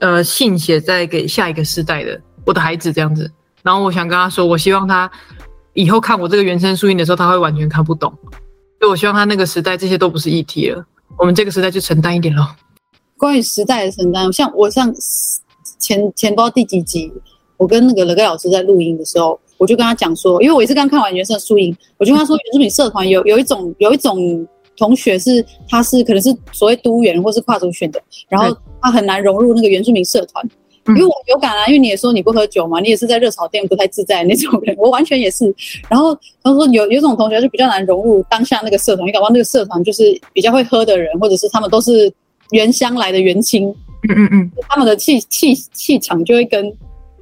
[0.01, 3.31] 呃信写在给下一个世代的我的孩子这样子，
[3.63, 5.11] 然后我想跟他说，我希望他
[5.75, 8.13] 以后看我这个原生书印的时候，他会完全看不懂。
[8.81, 10.85] 所以我希望他那个时代这些都不是议题了，
[11.19, 12.57] 我们这个时代就承担一点咯。
[13.17, 14.93] 关于时代的承担，像我上
[15.79, 17.13] 前前不知道第几集，
[17.57, 24.47] 我跟那个乐盖老师在录音的时候，我就跟他讲说，因为我也是刚看完原生书印，我就跟他说，原住民社团有有一种有一种
[24.77, 30.49] 同学是他是可能是所谓都员或是跨族选的，然后他很难融入那个原住民社团。
[30.91, 35.53] 因为我有感啊，因为你也说你不喝酒嘛，你也是在热炒店不太自在那种人，我完全也是。
[35.89, 42.09] 然后他说有有种同学就比较难融入当下那个社团，你搞不好那个社团就是比较会喝的人，或者是他们都是
[42.53, 43.69] 原乡来的原青，
[44.09, 46.73] 嗯嗯嗯，他们的气气气场就会跟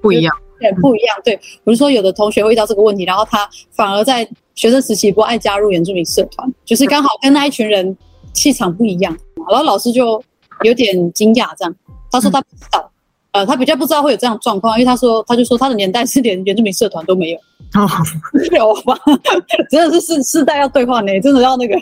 [0.02, 1.16] 不一样，对，不一样。
[1.24, 7.96] 对，我就说有的同学会遇到这个问题，然后他反而在学生时期不爱加入原住民社团，就是刚好跟那一群人
[8.32, 9.16] 气场不一样。
[9.50, 10.22] 然后老师就
[10.62, 11.74] 有点惊讶，这样
[12.10, 12.80] 他说他不知道。
[12.80, 12.90] 嗯
[13.34, 17.38] 呃，他比较不知道会有这样状况，因为他说，他就说他的年代是连原住民社团都没有，
[17.74, 17.88] 哦，
[18.56, 18.96] 有吧？
[19.68, 21.74] 真的是世世代要对话呢，真的要那个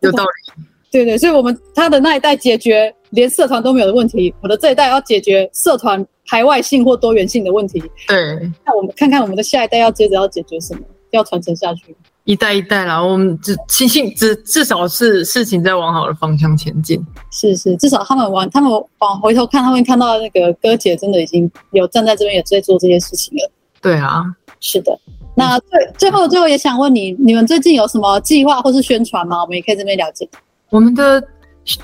[0.00, 0.62] 有道理。
[0.90, 7.78] 对对，所以我们他的那一代解决连社团都没有的问题，我的这一代要解决社团排外性或多元性的问题。
[8.08, 8.16] 对，
[8.64, 10.80] 那我们看看我们的下一代要接着要解决什么，
[11.16, 11.96] 要传承下去。
[12.24, 17.00] 一代一代啦，我们只庆幸只至少是事情在往好的方向前进。
[17.30, 23.50] 是是，至少他们往他们往回头看，他们看到那个哥姐真的已经有站在这边，也在做这些事情了。
[23.80, 24.24] 对啊，
[24.58, 24.98] 是的。
[25.36, 29.40] 那最最后最后也想问你，你们最近有什么计划或是宣传吗？
[29.42, 30.28] 我们也可以这边了解。
[30.70, 31.22] 我们的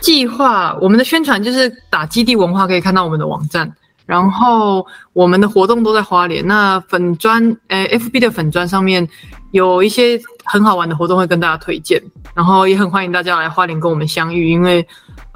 [0.01, 3.72] 计划，我们的宣传就是打基地文化，可以看到我们的网站。
[4.12, 9.08] 然后我们的活动都在花莲，那粉砖，诶，FB 的粉砖上面
[9.52, 11.98] 有一些很好玩的活动会跟大家推荐，
[12.34, 14.86] 然后也很欢迎大家来花莲跟我们相遇，因为，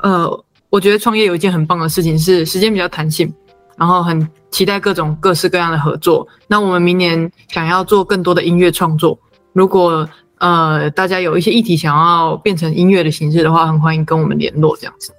[0.02, 0.28] 呃，
[0.68, 3.32] 我觉得创业有一件很棒的事情是时间比较弹性，
[3.78, 6.28] 然后很期待各种各式各样的合作。
[6.46, 9.18] 那我们明年想要做更多的音乐创作，
[9.54, 10.06] 如果
[10.36, 15.14] 呃大家有一些议题想要变成音乐的形式的话，很欢迎跟我们联络这样子。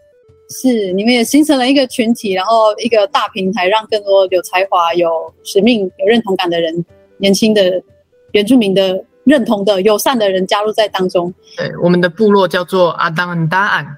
[0.49, 6.85] 是，你们也形成了一个群体，然后一个大平台，让更多有才华、有使命、有认同感的人，
[7.17, 7.83] 年轻的
[8.31, 11.33] 原住民的认同的友善的人加入在当中。
[11.57, 13.97] 对，我们的部落叫做阿当恩达安，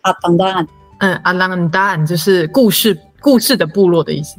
[0.00, 0.66] 阿当达安，
[1.00, 4.36] 嗯，阿当恩达安就是故事故事的部落的意思。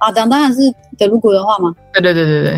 [0.00, 0.60] 阿当达安是
[0.98, 1.74] 德鲁古的话吗？
[1.94, 2.52] 对对对对对，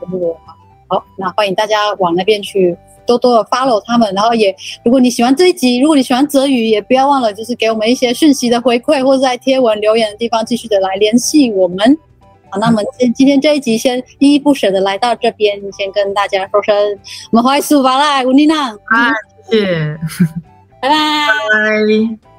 [0.00, 0.56] 德鲁古的话。
[0.88, 2.76] 好，那欢迎大家往那边去。
[3.10, 4.54] 多多的 follow 他们，然后也，
[4.84, 11.98] 如果你喜欢这一集，如果你喜欢泽宇，也不要忘了，就是给我们一些讯息的回馈，或者在贴文留言的地方继续的来联系我们。
[12.50, 16.72] 好，那我们今今天这一集先依依不舍的来到这边，先跟大家说声，
[17.32, 19.12] 我们欢迎苏巴拉，吴丽娜，啊，
[19.50, 19.96] 谢谢，
[20.80, 20.94] 拜拜。
[21.26, 21.32] 拜
[22.20, 22.29] 拜。